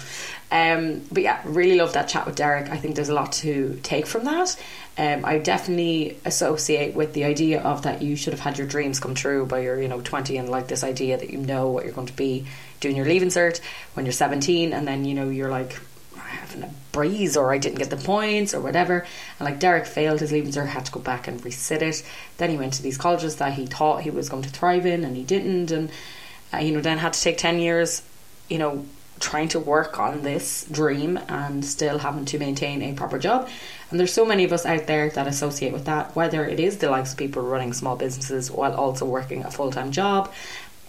[0.51, 2.69] um, but yeah, really love that chat with Derek.
[2.69, 4.61] I think there's a lot to take from that.
[4.97, 8.99] Um, I definitely associate with the idea of that you should have had your dreams
[8.99, 11.85] come true by your, you know, 20 and like this idea that you know what
[11.85, 12.45] you're going to be
[12.81, 13.61] doing your leaving cert
[13.93, 15.79] when you're 17 and then, you know, you're like
[16.17, 19.07] having a breeze or I didn't get the points or whatever.
[19.39, 22.03] And like Derek failed his leaving cert, had to go back and resit it.
[22.35, 25.05] Then he went to these colleges that he thought he was going to thrive in
[25.05, 25.71] and he didn't.
[25.71, 25.89] And,
[26.53, 28.01] uh, you know, then had to take 10 years,
[28.49, 28.85] you know,
[29.21, 33.47] trying to work on this dream and still having to maintain a proper job.
[33.89, 36.77] And there's so many of us out there that associate with that, whether it is
[36.77, 40.31] the likes of people running small businesses while also working a full time job,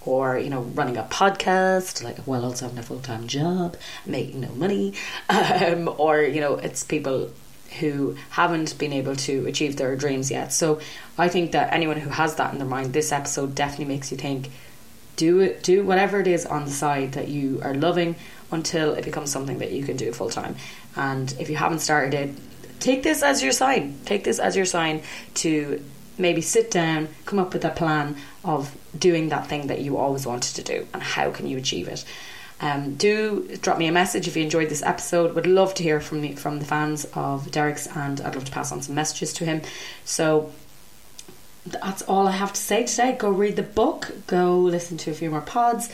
[0.04, 3.76] or you know running a podcast like while also having a full time job,
[4.06, 4.94] making no money,
[5.28, 7.30] um, or you know it's people
[7.80, 10.52] who haven't been able to achieve their dreams yet.
[10.52, 10.80] So
[11.16, 14.18] I think that anyone who has that in their mind, this episode definitely makes you
[14.18, 14.50] think
[15.16, 18.16] do it do whatever it is on the side that you are loving
[18.50, 20.56] until it becomes something that you can do full time
[20.96, 22.34] and if you haven't started it
[22.80, 25.02] take this as your sign take this as your sign
[25.34, 25.82] to
[26.18, 30.26] maybe sit down come up with a plan of doing that thing that you always
[30.26, 32.04] wanted to do and how can you achieve it
[32.62, 35.34] um, do drop me a message if you enjoyed this episode.
[35.34, 38.52] Would love to hear from the, from the fans of Derek's, and I'd love to
[38.52, 39.62] pass on some messages to him.
[40.04, 40.52] So
[41.66, 43.16] that's all I have to say today.
[43.18, 45.88] Go read the book, go listen to a few more pods,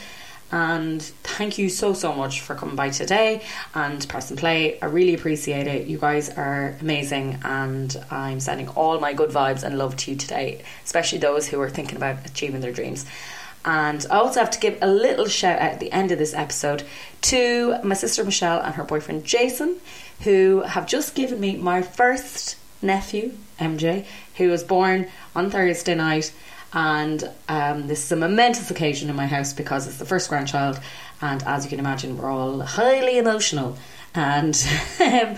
[0.50, 3.42] and thank you so so much for coming by today
[3.74, 4.80] and press and play.
[4.80, 5.86] I really appreciate it.
[5.86, 10.16] You guys are amazing, and I'm sending all my good vibes and love to you
[10.16, 13.04] today, especially those who are thinking about achieving their dreams.
[13.64, 16.32] And I also have to give a little shout out at the end of this
[16.32, 16.84] episode
[17.22, 19.76] to my sister Michelle and her boyfriend Jason,
[20.20, 25.08] who have just given me my first nephew, MJ, who was born
[25.38, 26.32] on Thursday night.
[26.72, 30.78] And um, this is a momentous occasion in my house because it's the first grandchild,
[31.22, 33.78] and as you can imagine, we're all highly emotional.
[34.14, 34.54] And
[35.00, 35.36] um,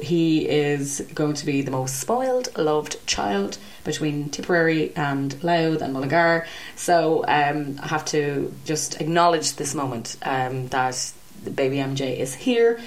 [0.00, 5.92] he is going to be the most spoiled, loved child between Tipperary and Louth and
[5.92, 6.46] Mullingar.
[6.76, 11.12] So um, I have to just acknowledge this moment um, that
[11.44, 12.80] the baby MJ is here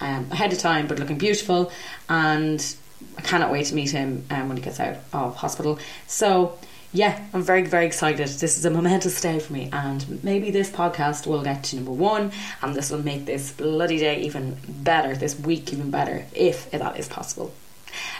[0.00, 1.72] um, ahead of time, but looking beautiful,
[2.08, 2.76] and
[3.18, 5.78] I cannot wait to meet him um, when he gets out of hospital.
[6.06, 6.56] So,
[6.92, 8.28] yeah, I'm very, very excited.
[8.28, 11.90] This is a momentous day for me, and maybe this podcast will get to number
[11.90, 12.30] one,
[12.62, 16.98] and this will make this bloody day even better, this week even better, if that
[16.98, 17.52] is possible.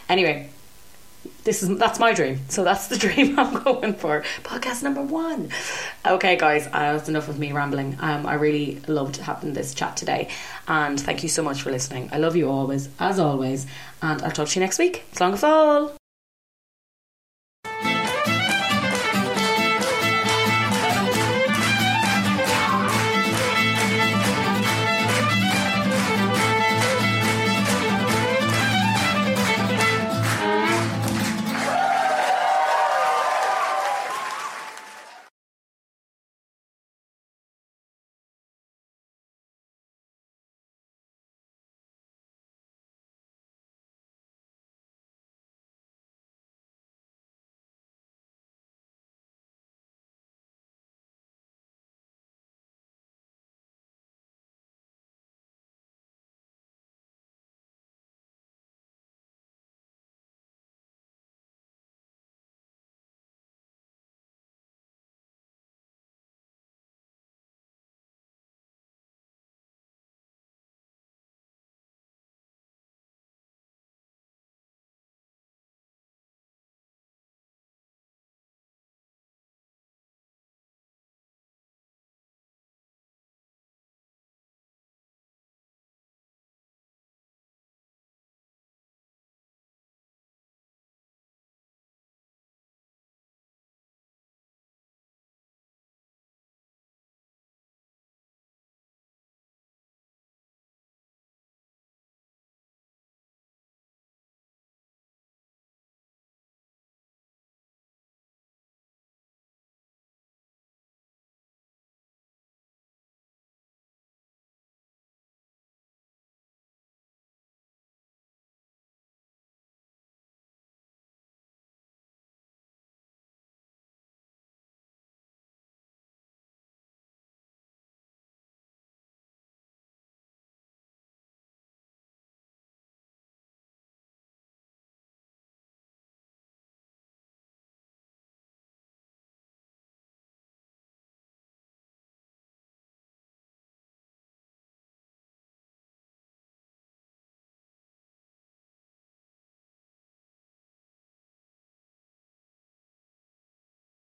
[0.08, 0.50] Anyway,
[1.44, 2.40] this is that's my dream.
[2.48, 4.22] So that's the dream I'm going for.
[4.42, 5.50] Podcast number one.
[6.06, 7.96] Okay, guys, uh, that's enough of me rambling.
[8.00, 10.28] Um, I really loved having this chat today,
[10.66, 12.10] and thank you so much for listening.
[12.12, 13.66] I love you always, as always,
[14.02, 15.04] and I'll talk to you next week.
[15.20, 15.98] Long fall.